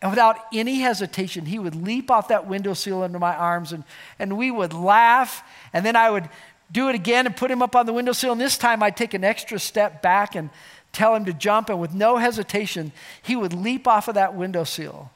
And 0.00 0.10
without 0.10 0.38
any 0.50 0.78
hesitation, 0.78 1.44
he 1.44 1.58
would 1.58 1.74
leap 1.74 2.10
off 2.10 2.28
that 2.28 2.46
windowsill 2.46 3.02
into 3.02 3.18
my 3.18 3.34
arms, 3.34 3.72
and, 3.72 3.84
and 4.18 4.38
we 4.38 4.50
would 4.50 4.72
laugh. 4.72 5.42
And 5.74 5.84
then 5.84 5.94
I 5.94 6.08
would 6.08 6.30
do 6.70 6.88
it 6.88 6.94
again 6.94 7.26
and 7.26 7.36
put 7.36 7.50
him 7.50 7.62
up 7.62 7.74
on 7.74 7.86
the 7.86 7.92
windowsill. 7.92 8.32
And 8.32 8.40
this 8.40 8.58
time 8.58 8.82
I'd 8.82 8.96
take 8.96 9.14
an 9.14 9.24
extra 9.24 9.58
step 9.58 10.02
back 10.02 10.34
and 10.34 10.50
tell 10.92 11.14
him 11.14 11.24
to 11.24 11.32
jump. 11.32 11.70
And 11.70 11.80
with 11.80 11.94
no 11.94 12.16
hesitation, 12.16 12.92
he 13.22 13.36
would 13.36 13.52
leap 13.52 13.88
off 13.88 14.08
of 14.08 14.14
that 14.14 14.34
windowsill. 14.34 15.10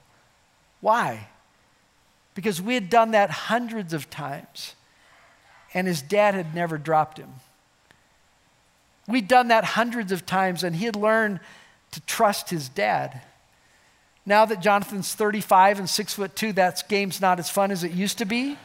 Why? 0.81 1.29
because 2.35 2.62
we 2.62 2.75
had 2.75 2.88
done 2.88 3.12
that 3.12 3.31
hundreds 3.31 3.93
of 3.93 4.09
times, 4.11 4.75
and 5.75 5.87
his 5.87 6.03
dad 6.03 6.35
had 6.35 6.55
never 6.55 6.79
dropped 6.79 7.19
him. 7.19 7.31
We'd 9.07 9.29
done 9.29 9.49
that 9.49 9.65
hundreds 9.65 10.12
of 10.12 10.25
times, 10.25 10.62
and 10.62 10.77
he 10.77 10.85
had 10.87 10.97
learned 10.97 11.41
to 11.91 12.01
trust 12.03 12.51
his 12.51 12.69
dad. 12.69 13.21
Now 14.25 14.45
that 14.45 14.61
Jonathan's 14.61 15.15
35 15.15 15.81
and 15.81 15.91
six 15.91 16.15
foot 16.15 16.37
two, 16.37 16.53
that 16.55 16.88
game's 16.88 17.21
not 17.21 17.38
as 17.38 17.51
fun 17.51 17.71
as 17.71 17.85
it 17.85 17.93
used 17.93 18.19
to 18.19 18.25
be. 18.25 18.57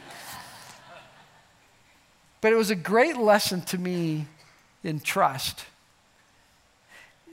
But 2.40 2.52
it 2.52 2.56
was 2.56 2.70
a 2.70 2.76
great 2.76 3.16
lesson 3.16 3.62
to 3.62 3.78
me 3.78 4.26
in 4.84 5.00
trust. 5.00 5.64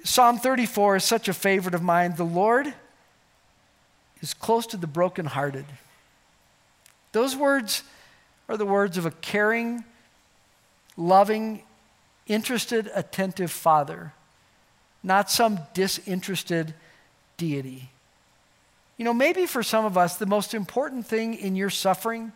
Psalm 0.04 0.38
34 0.38 0.98
is 0.98 1.04
such 1.04 1.28
a 1.28 1.34
favorite 1.34 1.76
of 1.76 1.82
mine. 1.82 2.16
The 2.16 2.24
Lord 2.24 2.74
is 4.22 4.34
close 4.34 4.68
to 4.68 4.78
the 4.78 4.88
brokenhearted. 4.88 5.66
Those 7.12 7.36
words 7.36 7.84
are 8.50 8.58
the 8.58 8.66
words 8.66 8.98
of 8.98 9.06
a 9.06 9.12
caring, 9.12 9.84
loving, 10.98 11.64
interested, 12.28 12.90
attentive 12.94 13.52
father, 13.52 14.14
not 15.04 15.32
some 15.32 15.60
disinterested 15.74 16.74
deity. 17.38 17.90
You 18.98 19.06
know, 19.06 19.14
maybe 19.14 19.46
for 19.46 19.62
some 19.62 19.86
of 19.86 19.98
us, 19.98 20.18
the 20.18 20.26
most 20.26 20.54
important 20.54 21.06
thing 21.06 21.34
in 21.34 21.56
your 21.56 21.70
suffering 21.70 22.32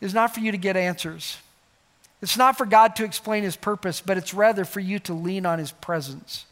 is 0.00 0.14
not 0.14 0.34
for 0.34 0.40
you 0.40 0.52
to 0.52 0.58
get 0.58 0.76
answers. 0.76 1.38
It's 2.20 2.36
not 2.36 2.58
for 2.58 2.66
God 2.66 2.96
to 2.96 3.04
explain 3.04 3.44
his 3.44 3.56
purpose, 3.56 4.00
but 4.00 4.16
it's 4.16 4.34
rather 4.34 4.64
for 4.64 4.80
you 4.80 4.98
to 5.00 5.14
lean 5.14 5.46
on 5.46 5.58
his 5.58 5.70
presence 5.70 6.46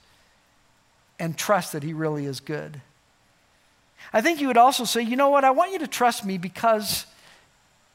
and 1.19 1.37
trust 1.37 1.73
that 1.73 1.83
he 1.83 1.93
really 1.93 2.27
is 2.27 2.41
good. 2.41 2.81
I 4.13 4.21
think 4.21 4.41
you 4.41 4.47
would 4.47 4.57
also 4.57 4.85
say, 4.85 5.03
you 5.03 5.17
know 5.17 5.31
what, 5.31 5.45
I 5.45 5.51
want 5.51 5.73
you 5.73 5.81
to 5.81 5.87
trust 5.87 6.25
me 6.25 6.39
because 6.39 7.07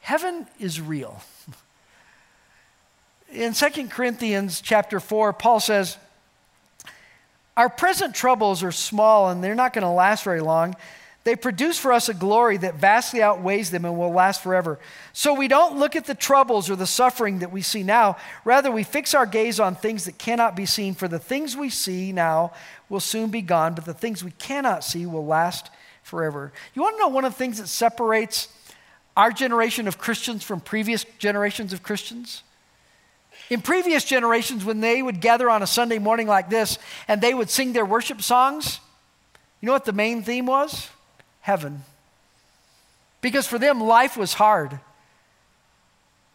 heaven 0.00 0.46
is 0.58 0.80
real. 0.80 1.22
In 3.32 3.54
2 3.54 3.88
Corinthians 3.88 4.60
chapter 4.60 5.00
4, 5.00 5.32
Paul 5.32 5.58
says, 5.58 5.96
Our 7.56 7.70
present 7.70 8.14
troubles 8.14 8.62
are 8.62 8.72
small 8.72 9.30
and 9.30 9.42
they're 9.42 9.54
not 9.54 9.72
going 9.72 9.84
to 9.84 9.88
last 9.88 10.22
very 10.24 10.42
long. 10.42 10.76
They 11.24 11.36
produce 11.36 11.78
for 11.78 11.92
us 11.92 12.08
a 12.08 12.14
glory 12.14 12.56
that 12.58 12.74
vastly 12.74 13.22
outweighs 13.22 13.70
them 13.70 13.84
and 13.84 13.96
will 13.96 14.10
last 14.10 14.42
forever. 14.42 14.80
So 15.12 15.34
we 15.34 15.46
don't 15.46 15.78
look 15.78 15.94
at 15.94 16.06
the 16.06 16.16
troubles 16.16 16.68
or 16.68 16.74
the 16.74 16.86
suffering 16.86 17.38
that 17.40 17.52
we 17.52 17.62
see 17.62 17.84
now. 17.84 18.16
Rather, 18.44 18.72
we 18.72 18.82
fix 18.82 19.14
our 19.14 19.26
gaze 19.26 19.60
on 19.60 19.76
things 19.76 20.04
that 20.06 20.18
cannot 20.18 20.56
be 20.56 20.66
seen. 20.66 20.94
For 20.94 21.06
the 21.06 21.20
things 21.20 21.56
we 21.56 21.70
see 21.70 22.10
now 22.10 22.52
will 22.88 23.00
soon 23.00 23.30
be 23.30 23.40
gone, 23.40 23.74
but 23.74 23.84
the 23.84 23.94
things 23.94 24.24
we 24.24 24.32
cannot 24.32 24.82
see 24.82 25.06
will 25.06 25.24
last 25.24 25.70
forever. 26.02 26.52
You 26.74 26.82
want 26.82 26.96
to 26.96 27.00
know 27.00 27.08
one 27.08 27.24
of 27.24 27.32
the 27.32 27.38
things 27.38 27.58
that 27.58 27.68
separates 27.68 28.48
our 29.16 29.30
generation 29.30 29.86
of 29.86 29.98
Christians 29.98 30.42
from 30.42 30.60
previous 30.60 31.04
generations 31.18 31.72
of 31.72 31.84
Christians? 31.84 32.42
In 33.48 33.60
previous 33.60 34.04
generations, 34.04 34.64
when 34.64 34.80
they 34.80 35.02
would 35.02 35.20
gather 35.20 35.48
on 35.48 35.62
a 35.62 35.66
Sunday 35.68 35.98
morning 35.98 36.26
like 36.26 36.50
this 36.50 36.78
and 37.06 37.20
they 37.20 37.32
would 37.32 37.50
sing 37.50 37.72
their 37.72 37.84
worship 37.84 38.22
songs, 38.22 38.80
you 39.60 39.66
know 39.66 39.72
what 39.72 39.84
the 39.84 39.92
main 39.92 40.22
theme 40.22 40.46
was? 40.46 40.88
Heaven. 41.42 41.84
Because 43.20 43.46
for 43.46 43.58
them, 43.58 43.80
life 43.80 44.16
was 44.16 44.34
hard. 44.34 44.80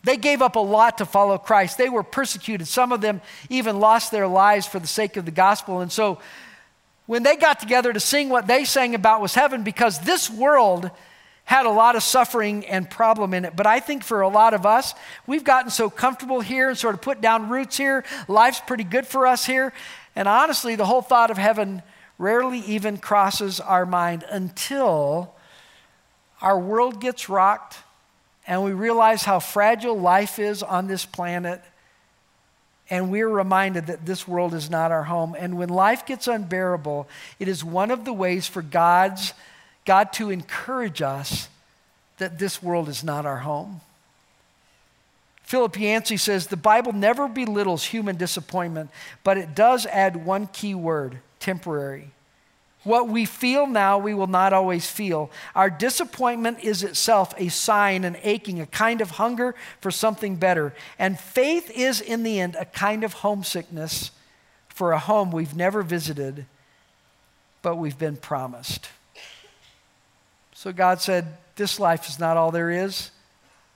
They 0.04 0.16
gave 0.16 0.42
up 0.42 0.56
a 0.56 0.60
lot 0.60 1.00
to 1.00 1.06
follow 1.06 1.38
Christ. 1.38 1.78
They 1.78 1.90
were 1.90 2.04
persecuted. 2.04 2.68
Some 2.68 2.94
of 2.94 3.02
them 3.02 3.20
even 3.50 3.80
lost 3.80 4.12
their 4.12 4.28
lives 4.28 4.66
for 4.66 4.80
the 4.80 4.88
sake 4.88 5.18
of 5.18 5.26
the 5.26 5.32
gospel. 5.32 5.82
And 5.82 5.92
so 5.92 6.20
when 7.08 7.24
they 7.24 7.36
got 7.36 7.60
together 7.60 7.92
to 7.92 8.00
sing 8.00 8.30
what 8.30 8.48
they 8.48 8.64
sang 8.64 8.96
about 8.96 9.22
was 9.22 9.34
heaven, 9.34 9.64
because 9.64 10.00
this 10.00 10.30
world 10.30 10.92
had 11.44 11.66
a 11.66 11.70
lot 11.70 11.96
of 11.96 12.04
suffering 12.04 12.66
and 12.66 12.90
problem 12.90 13.34
in 13.34 13.46
it. 13.46 13.56
But 13.56 13.66
I 13.66 13.80
think 13.80 14.04
for 14.04 14.22
a 14.22 14.28
lot 14.28 14.54
of 14.54 14.66
us, 14.66 14.94
we've 15.26 15.46
gotten 15.46 15.72
so 15.72 15.90
comfortable 15.90 16.42
here 16.42 16.70
and 16.70 16.78
sort 16.78 16.94
of 16.94 17.02
put 17.02 17.22
down 17.22 17.50
roots 17.50 17.78
here. 17.78 18.04
Life's 18.28 18.60
pretty 18.60 18.84
good 18.84 19.08
for 19.08 19.26
us 19.26 19.46
here. 19.46 19.72
And 20.16 20.28
honestly, 20.28 20.76
the 20.76 20.86
whole 20.86 21.02
thought 21.02 21.32
of 21.32 21.38
heaven 21.38 21.82
rarely 22.18 22.60
even 22.60 22.98
crosses 22.98 23.60
our 23.60 23.86
mind 23.86 24.24
until 24.30 25.34
our 26.42 26.60
world 26.60 27.02
gets 27.02 27.30
rocked 27.30 27.78
and 28.48 28.64
we 28.64 28.72
realize 28.72 29.24
how 29.24 29.40
fragile 29.40 30.00
life 30.00 30.40
is 30.40 30.64
on 30.64 30.88
this 30.88 31.06
planet. 31.06 31.62
And 32.90 33.12
we're 33.12 33.28
reminded 33.28 33.88
that 33.88 34.06
this 34.06 34.26
world 34.26 34.54
is 34.54 34.70
not 34.70 34.94
our 34.94 35.04
home. 35.04 35.36
And 35.38 35.58
when 35.58 35.68
life 35.68 36.06
gets 36.06 36.28
unbearable, 36.28 37.10
it 37.40 37.50
is 37.50 37.62
one 37.62 37.92
of 37.92 38.06
the 38.06 38.14
ways 38.14 38.48
for 38.48 38.62
God's 38.62 39.34
God 39.84 40.14
to 40.14 40.30
encourage 40.30 41.02
us 41.02 41.50
that 42.20 42.40
this 42.40 42.64
world 42.64 42.88
is 42.88 43.04
not 43.04 43.26
our 43.26 43.40
home. 43.40 43.82
Philip 45.44 45.78
Yancey 45.80 46.18
says 46.18 46.48
the 46.48 46.58
Bible 46.58 46.94
never 46.94 47.28
belittles 47.28 47.86
human 47.86 48.16
disappointment, 48.16 48.90
but 49.24 49.38
it 49.38 49.56
does 49.56 49.86
add 49.88 50.26
one 50.26 50.48
key 50.48 50.74
word 50.74 51.20
temporary. 51.40 52.12
What 52.84 53.10
we 53.10 53.26
feel 53.26 53.68
now, 53.68 53.98
we 53.98 54.14
will 54.14 54.28
not 54.28 54.54
always 54.54 54.90
feel. 54.90 55.30
Our 55.56 55.70
disappointment 55.70 56.64
is 56.64 56.84
itself 56.84 57.34
a 57.38 57.50
sign, 57.50 58.06
an 58.06 58.16
aching, 58.24 58.62
a 58.62 58.66
kind 58.66 59.02
of 59.02 59.12
hunger 59.12 59.56
for 59.82 59.92
something 59.92 60.38
better. 60.38 60.74
And 60.98 61.20
faith 61.20 61.70
is, 61.70 62.00
in 62.00 62.24
the 62.24 62.40
end, 62.40 62.56
a 62.58 62.64
kind 62.64 63.04
of 63.04 63.12
homesickness 63.14 64.12
for 64.70 64.94
a 64.94 65.00
home 65.00 65.32
we've 65.32 65.56
never 65.56 65.82
visited, 65.82 66.46
but 67.62 67.76
we've 67.76 67.98
been 67.98 68.16
promised. 68.16 68.88
So 70.54 70.72
God 70.72 71.02
said, 71.02 71.38
This 71.56 71.80
life 71.80 72.08
is 72.08 72.20
not 72.20 72.38
all 72.38 72.52
there 72.52 72.72
is. 72.72 73.12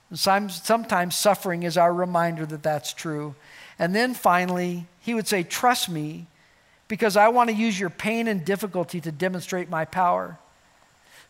And 0.08 0.18
sometimes 0.18 1.16
suffering 1.16 1.64
is 1.64 1.76
our 1.76 1.92
reminder 1.92 2.46
that 2.46 2.62
that's 2.62 2.94
true. 2.94 3.34
And 3.78 3.94
then 3.94 4.14
finally, 4.14 4.86
he 5.00 5.12
would 5.12 5.28
say, 5.28 5.42
Trust 5.42 5.90
me, 5.90 6.26
because 6.92 7.16
I 7.16 7.28
want 7.28 7.48
to 7.48 7.56
use 7.56 7.80
your 7.80 7.88
pain 7.88 8.28
and 8.28 8.44
difficulty 8.44 9.00
to 9.00 9.10
demonstrate 9.10 9.70
my 9.70 9.86
power. 9.86 10.38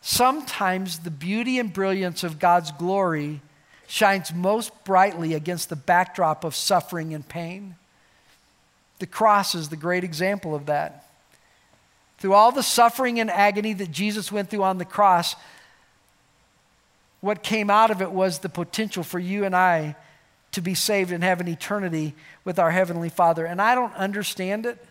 Sometimes 0.01 0.99
the 0.99 1.09
beauty 1.09 1.57
and 1.57 1.71
brilliance 1.71 2.25
of 2.25 2.37
God's 2.37 2.73
glory 2.73 3.39
shines 3.87 4.33
most 4.33 4.73
brightly 4.83 5.33
against 5.33 5.69
the 5.69 5.77
backdrop 5.77 6.43
of 6.43 6.53
suffering 6.53 7.13
and 7.13 7.25
pain. 7.25 7.77
The 8.99 9.05
cross 9.05 9.55
is 9.55 9.69
the 9.69 9.77
great 9.77 10.03
example 10.03 10.53
of 10.53 10.65
that. 10.65 11.09
Through 12.17 12.33
all 12.33 12.51
the 12.51 12.61
suffering 12.61 13.21
and 13.21 13.31
agony 13.31 13.71
that 13.71 13.89
Jesus 13.89 14.33
went 14.33 14.49
through 14.49 14.63
on 14.63 14.79
the 14.79 14.83
cross, 14.83 15.33
what 17.21 17.41
came 17.41 17.69
out 17.69 17.89
of 17.89 18.01
it 18.01 18.11
was 18.11 18.39
the 18.39 18.49
potential 18.49 19.01
for 19.01 19.17
you 19.17 19.45
and 19.45 19.55
I 19.55 19.95
to 20.51 20.59
be 20.59 20.75
saved 20.75 21.13
and 21.13 21.23
have 21.23 21.39
an 21.39 21.47
eternity 21.47 22.15
with 22.43 22.59
our 22.59 22.71
Heavenly 22.71 23.07
Father. 23.07 23.45
And 23.45 23.61
I 23.61 23.75
don't 23.75 23.95
understand 23.95 24.65
it, 24.65 24.85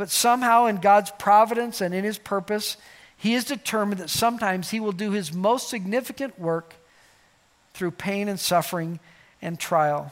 but 0.00 0.08
somehow 0.08 0.64
in 0.64 0.76
God's 0.76 1.10
providence 1.18 1.82
and 1.82 1.92
in 1.92 2.04
His 2.04 2.16
purpose, 2.16 2.78
He 3.18 3.34
is 3.34 3.44
determined 3.44 4.00
that 4.00 4.08
sometimes 4.08 4.70
He 4.70 4.80
will 4.80 4.92
do 4.92 5.10
His 5.10 5.30
most 5.30 5.68
significant 5.68 6.38
work 6.38 6.72
through 7.74 7.90
pain 7.90 8.26
and 8.26 8.40
suffering 8.40 8.98
and 9.42 9.60
trial. 9.60 10.10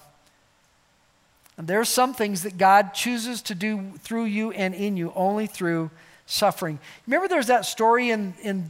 And 1.57 1.67
there 1.67 1.81
are 1.81 1.87
some 1.87 2.13
things 2.13 2.43
that 2.43 2.59
God 2.59 2.93
chooses 2.93 3.41
to 3.43 3.55
do 3.55 3.93
through 4.01 4.25
you 4.25 4.51
and 4.51 4.75
in 4.75 4.99
you 4.99 5.11
only 5.17 5.47
through 5.47 5.91
suffering. 6.27 6.79
Remember, 7.07 7.27
there's 7.27 7.47
that 7.47 7.65
story 7.65 8.11
in, 8.11 8.35
in 8.43 8.69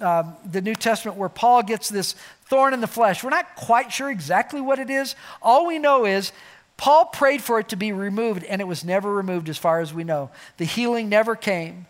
uh, 0.00 0.24
the 0.50 0.62
New 0.62 0.74
Testament 0.74 1.16
where 1.16 1.28
Paul 1.28 1.62
gets 1.62 1.88
this 1.88 2.16
thorn 2.46 2.74
in 2.74 2.80
the 2.80 2.88
flesh. 2.88 3.22
We're 3.22 3.30
not 3.30 3.54
quite 3.54 3.92
sure 3.92 4.10
exactly 4.10 4.60
what 4.60 4.80
it 4.80 4.90
is. 4.90 5.14
All 5.40 5.64
we 5.64 5.78
know 5.78 6.06
is 6.06 6.32
Paul 6.76 7.06
prayed 7.06 7.42
for 7.42 7.58
it 7.58 7.70
to 7.70 7.76
be 7.76 7.92
removed, 7.92 8.44
and 8.44 8.60
it 8.60 8.66
was 8.66 8.84
never 8.84 9.12
removed 9.12 9.48
as 9.48 9.56
far 9.56 9.80
as 9.80 9.94
we 9.94 10.04
know. 10.04 10.30
The 10.58 10.64
healing 10.64 11.08
never 11.08 11.34
came. 11.34 11.86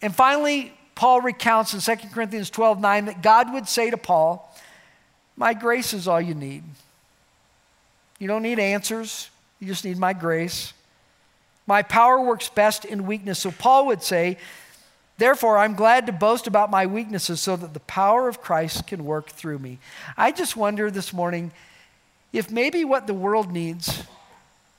And 0.00 0.14
finally, 0.14 0.72
Paul 0.94 1.20
recounts 1.20 1.74
in 1.74 1.96
2 1.96 2.08
Corinthians 2.08 2.50
12 2.50 2.80
9 2.80 3.04
that 3.06 3.22
God 3.22 3.52
would 3.52 3.68
say 3.68 3.90
to 3.90 3.96
Paul, 3.96 4.52
My 5.36 5.54
grace 5.54 5.92
is 5.92 6.08
all 6.08 6.20
you 6.20 6.34
need. 6.34 6.64
You 8.18 8.26
don't 8.26 8.42
need 8.42 8.58
answers, 8.58 9.30
you 9.60 9.66
just 9.66 9.84
need 9.84 9.98
my 9.98 10.12
grace. 10.12 10.72
My 11.66 11.82
power 11.82 12.20
works 12.22 12.48
best 12.48 12.86
in 12.86 13.06
weakness. 13.06 13.38
So 13.38 13.50
Paul 13.50 13.86
would 13.88 14.02
say, 14.02 14.38
Therefore, 15.18 15.58
I'm 15.58 15.74
glad 15.74 16.06
to 16.06 16.12
boast 16.12 16.46
about 16.46 16.70
my 16.70 16.86
weaknesses 16.86 17.40
so 17.40 17.56
that 17.56 17.74
the 17.74 17.80
power 17.80 18.28
of 18.28 18.40
Christ 18.40 18.86
can 18.86 19.04
work 19.04 19.28
through 19.28 19.58
me. 19.58 19.78
I 20.16 20.32
just 20.32 20.56
wonder 20.56 20.90
this 20.90 21.12
morning 21.12 21.50
if 22.32 22.50
maybe 22.50 22.84
what 22.84 23.06
the 23.06 23.14
world 23.14 23.52
needs, 23.52 24.02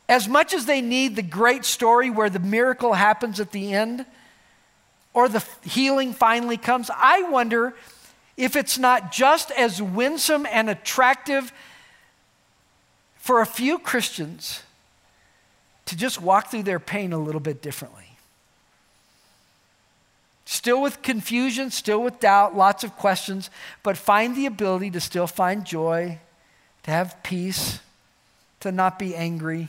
as 0.07 0.27
much 0.27 0.53
as 0.53 0.65
they 0.65 0.81
need 0.81 1.15
the 1.15 1.21
great 1.21 1.65
story 1.65 2.09
where 2.09 2.29
the 2.29 2.39
miracle 2.39 2.93
happens 2.93 3.39
at 3.39 3.51
the 3.51 3.73
end 3.73 4.05
or 5.13 5.29
the 5.29 5.43
healing 5.63 6.13
finally 6.13 6.57
comes, 6.57 6.89
I 6.95 7.23
wonder 7.23 7.75
if 8.37 8.55
it's 8.55 8.77
not 8.77 9.11
just 9.11 9.51
as 9.51 9.81
winsome 9.81 10.47
and 10.49 10.69
attractive 10.69 11.51
for 13.17 13.41
a 13.41 13.45
few 13.45 13.77
Christians 13.77 14.63
to 15.85 15.95
just 15.95 16.21
walk 16.21 16.49
through 16.49 16.63
their 16.63 16.79
pain 16.79 17.13
a 17.13 17.17
little 17.17 17.41
bit 17.41 17.61
differently. 17.61 18.05
Still 20.45 20.81
with 20.81 21.03
confusion, 21.03 21.69
still 21.69 22.01
with 22.01 22.19
doubt, 22.19 22.55
lots 22.55 22.83
of 22.83 22.95
questions, 22.95 23.51
but 23.83 23.97
find 23.97 24.35
the 24.35 24.47
ability 24.47 24.89
to 24.91 24.99
still 24.99 25.27
find 25.27 25.65
joy, 25.65 26.19
to 26.89 26.95
have 26.95 27.21
peace, 27.21 27.79
to 28.59 28.71
not 28.71 28.97
be 28.97 29.15
angry, 29.15 29.67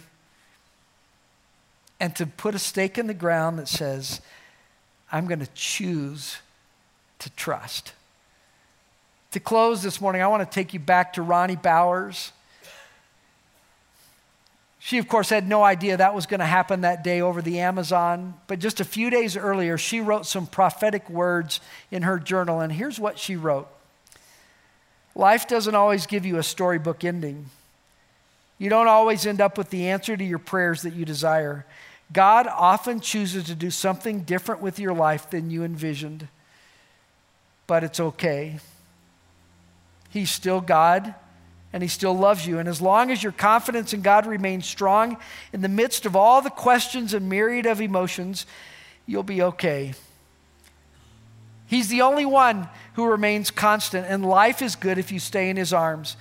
and 2.01 2.17
to 2.17 2.25
put 2.25 2.55
a 2.55 2.59
stake 2.59 2.97
in 2.97 3.07
the 3.07 3.15
ground 3.15 3.59
that 3.59 3.69
says, 3.69 4.23
I'm 5.13 5.27
going 5.27 5.41
to 5.41 5.49
choose 5.55 6.39
to 7.19 7.29
trust. 7.31 7.93
To 9.33 9.41
close 9.41 9.83
this 9.83 10.01
morning, 10.01 10.23
I 10.23 10.29
want 10.29 10.51
to 10.51 10.55
take 10.55 10.73
you 10.73 10.81
back 10.81 11.13
to 11.13 11.21
Roni 11.21 11.61
Bowers. 11.61 12.33
She, 14.79 14.97
of 14.97 15.07
course, 15.07 15.29
had 15.29 15.47
no 15.47 15.63
idea 15.63 15.99
that 15.99 16.15
was 16.15 16.25
going 16.25 16.41
to 16.41 16.47
happen 16.47 16.81
that 16.81 17.05
day 17.05 17.21
over 17.21 17.43
the 17.43 17.61
Amazon. 17.61 18.33
But 18.47 18.61
just 18.61 18.81
a 18.81 18.85
few 18.85 19.11
days 19.11 19.37
earlier, 19.37 19.77
she 19.77 20.01
wrote 20.01 20.25
some 20.25 20.47
prophetic 20.47 21.11
words 21.11 21.61
in 21.91 22.01
her 22.01 22.19
journal. 22.19 22.61
And 22.61 22.73
here's 22.73 22.99
what 22.99 23.19
she 23.19 23.37
wrote 23.37 23.69
Life 25.15 25.49
doesn't 25.49 25.75
always 25.75 26.07
give 26.07 26.25
you 26.25 26.39
a 26.39 26.43
storybook 26.43 27.05
ending. 27.05 27.47
You 28.59 28.69
don't 28.69 28.89
always 28.89 29.27
end 29.27 29.41
up 29.41 29.57
with 29.57 29.71
the 29.71 29.89
answer 29.89 30.17
to 30.17 30.25
your 30.25 30.39
prayers 30.39 30.83
that 30.83 30.95
you 30.95 31.05
desire. 31.05 31.65
God 32.13 32.47
often 32.47 33.01
chooses 33.01 33.45
to 33.45 33.55
do 33.55 33.71
something 33.71 34.21
different 34.23 34.61
with 34.61 34.79
your 34.79 34.93
life 34.93 35.31
than 35.31 35.51
you 35.51 35.65
envisioned. 35.65 36.29
But 37.67 37.85
it's 37.85 38.01
okay. 38.01 38.59
He's 40.11 40.31
still 40.31 40.61
God 40.61 41.15
and 41.73 41.83
He 41.83 41.89
still 41.89 42.15
loves 42.15 42.47
you. 42.47 42.59
And 42.59 42.69
as 42.69 42.83
long 42.83 43.11
as 43.11 43.23
your 43.23 43.33
confidence 43.33 43.93
in 43.93 44.03
God 44.03 44.27
remains 44.27 44.67
strong 44.67 45.17
in 45.53 45.61
the 45.61 45.69
midst 45.69 46.05
of 46.05 46.17
all 46.17 46.43
the 46.43 46.51
questions 46.51 47.15
and 47.15 47.29
myriad 47.29 47.67
of 47.67 47.81
emotions, 47.81 48.45
you'll 49.07 49.23
be 49.23 49.43
okay. 49.43 49.95
He's 51.71 51.89
the 51.89 52.03
only 52.03 52.27
one 52.27 52.69
who 52.95 53.07
remains 53.07 53.53
constant, 53.53 54.07
and 54.09 54.27
life 54.27 54.61
is 54.61 54.75
good 54.75 54.99
if 54.99 55.13
you 55.13 55.21
stay 55.21 55.49
in 55.49 55.57
His 55.57 55.73
arms. 55.73 56.17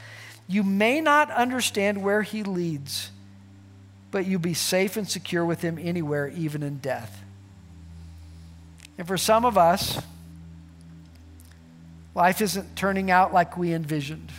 You 0.48 0.64
may 0.64 1.02
not 1.02 1.32
understand 1.32 2.04
where 2.04 2.22
He 2.22 2.44
leads, 2.44 3.10
but 4.12 4.28
you'll 4.28 4.40
be 4.40 4.54
safe 4.54 4.96
and 4.96 5.10
secure 5.10 5.44
with 5.44 5.62
Him 5.62 5.80
anywhere, 5.82 6.28
even 6.28 6.62
in 6.62 6.78
death. 6.78 7.24
And 8.98 9.08
for 9.08 9.18
some 9.18 9.44
of 9.44 9.58
us, 9.58 10.00
life 12.14 12.42
isn't 12.42 12.76
turning 12.76 13.10
out 13.10 13.34
like 13.34 13.58
we 13.58 13.74
envisioned 13.74 14.32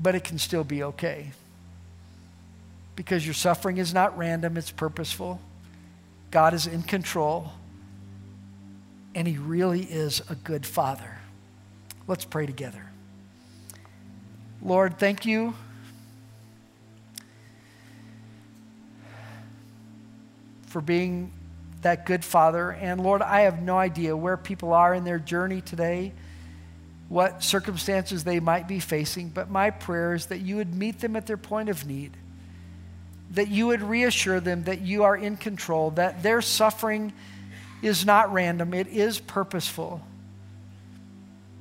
but 0.00 0.14
it 0.14 0.24
can 0.24 0.38
still 0.38 0.64
be 0.64 0.82
okay. 0.82 1.30
Because 2.96 3.24
your 3.26 3.34
suffering 3.34 3.78
is 3.78 3.92
not 3.92 4.16
random, 4.16 4.56
it's 4.56 4.70
purposeful. 4.70 5.40
God 6.30 6.54
is 6.54 6.66
in 6.66 6.82
control, 6.82 7.52
and 9.14 9.26
He 9.26 9.38
really 9.38 9.82
is 9.82 10.22
a 10.28 10.34
good 10.34 10.64
Father. 10.66 11.18
Let's 12.06 12.24
pray 12.24 12.46
together. 12.46 12.84
Lord, 14.62 14.98
thank 14.98 15.24
you. 15.24 15.54
For 20.66 20.80
being 20.80 21.32
that 21.82 22.06
good 22.06 22.24
father. 22.24 22.72
And 22.72 23.02
Lord, 23.02 23.22
I 23.22 23.40
have 23.40 23.62
no 23.62 23.78
idea 23.78 24.16
where 24.16 24.36
people 24.36 24.72
are 24.72 24.94
in 24.94 25.04
their 25.04 25.18
journey 25.18 25.62
today. 25.62 26.12
what 27.10 27.42
circumstances 27.42 28.22
they 28.22 28.38
might 28.38 28.68
be 28.68 28.78
facing, 28.78 29.28
but 29.30 29.50
my 29.50 29.68
prayer 29.68 30.14
is 30.14 30.26
that 30.26 30.40
you 30.40 30.54
would 30.56 30.72
meet 30.72 31.00
them 31.00 31.16
at 31.16 31.26
their 31.26 31.36
point 31.36 31.68
of 31.68 31.84
need, 31.84 32.12
that 33.32 33.48
you 33.48 33.66
would 33.66 33.82
reassure 33.82 34.38
them 34.38 34.62
that 34.62 34.80
you 34.80 35.02
are 35.02 35.16
in 35.16 35.36
control, 35.36 35.90
that 35.90 36.22
their 36.22 36.40
suffering 36.40 37.12
is 37.82 38.04
not 38.04 38.32
random, 38.32 38.74
it 38.74 38.88
is 38.88 39.18
purposeful. 39.18 40.00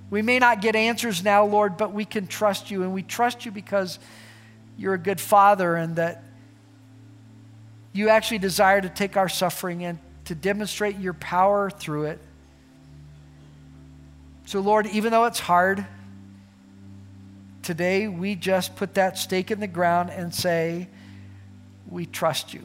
We 0.10 0.22
may 0.22 0.40
not 0.40 0.62
get 0.62 0.76
answers 0.76 1.24
now, 1.24 1.46
Lord, 1.46 1.78
but 1.78 1.94
we 1.94 2.04
can 2.04 2.28
trust 2.28 2.72
you, 2.72 2.84
and 2.84 2.94
we 2.94 3.04
trust 3.04 3.46
you 3.46 3.52
because 3.52 4.00
you're 4.78 4.96
a 4.96 5.00
good 5.00 5.22
father 5.22 5.76
and 5.76 5.98
that 5.98 6.24
you 7.94 8.10
actually 8.10 8.40
desire 8.40 8.82
to 8.82 8.90
take 8.90 9.18
our 9.18 9.30
suffering 9.30 9.84
and 9.84 10.00
to 10.26 10.36
demonstrate 10.36 10.98
your 11.00 11.14
power 11.14 11.70
through 11.70 12.06
it. 12.06 12.20
So, 14.46 14.62
Lord, 14.62 14.88
even 14.88 15.12
though 15.12 15.26
it's 15.26 15.40
hard, 15.40 15.86
today 17.62 18.08
we 18.08 18.36
just 18.36 18.76
put 18.76 18.96
that 18.96 19.18
stake 19.18 19.52
in 19.52 19.60
the 19.60 19.68
ground 19.68 20.10
and 20.10 20.34
say, 20.34 20.88
We 21.88 22.06
trust 22.06 22.54
you. 22.54 22.62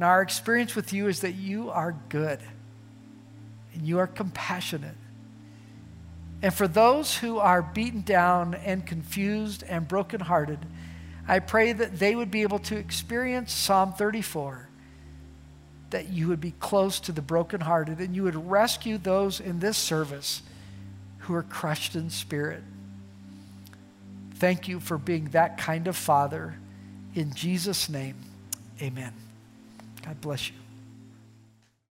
And 0.00 0.06
our 0.06 0.22
experience 0.22 0.74
with 0.74 0.94
you 0.94 1.08
is 1.08 1.20
that 1.20 1.32
you 1.32 1.68
are 1.68 1.94
good 2.08 2.40
and 3.74 3.86
you 3.86 3.98
are 3.98 4.06
compassionate. 4.06 4.96
And 6.40 6.54
for 6.54 6.66
those 6.66 7.18
who 7.18 7.36
are 7.36 7.60
beaten 7.60 8.00
down 8.00 8.54
and 8.54 8.86
confused 8.86 9.62
and 9.62 9.86
brokenhearted, 9.86 10.58
I 11.28 11.38
pray 11.40 11.74
that 11.74 11.98
they 11.98 12.16
would 12.16 12.30
be 12.30 12.40
able 12.40 12.60
to 12.60 12.78
experience 12.78 13.52
Psalm 13.52 13.92
34 13.92 14.70
that 15.90 16.08
you 16.08 16.28
would 16.28 16.40
be 16.40 16.52
close 16.52 16.98
to 17.00 17.12
the 17.12 17.20
brokenhearted 17.20 17.98
and 17.98 18.16
you 18.16 18.22
would 18.22 18.50
rescue 18.50 18.96
those 18.96 19.38
in 19.38 19.60
this 19.60 19.76
service 19.76 20.40
who 21.18 21.34
are 21.34 21.42
crushed 21.42 21.94
in 21.94 22.08
spirit. 22.08 22.62
Thank 24.36 24.66
you 24.66 24.80
for 24.80 24.96
being 24.96 25.26
that 25.32 25.58
kind 25.58 25.86
of 25.86 25.94
father. 25.94 26.54
In 27.14 27.34
Jesus' 27.34 27.90
name, 27.90 28.14
amen. 28.80 29.12
God 30.02 30.20
bless 30.20 30.48
you. 30.48 30.59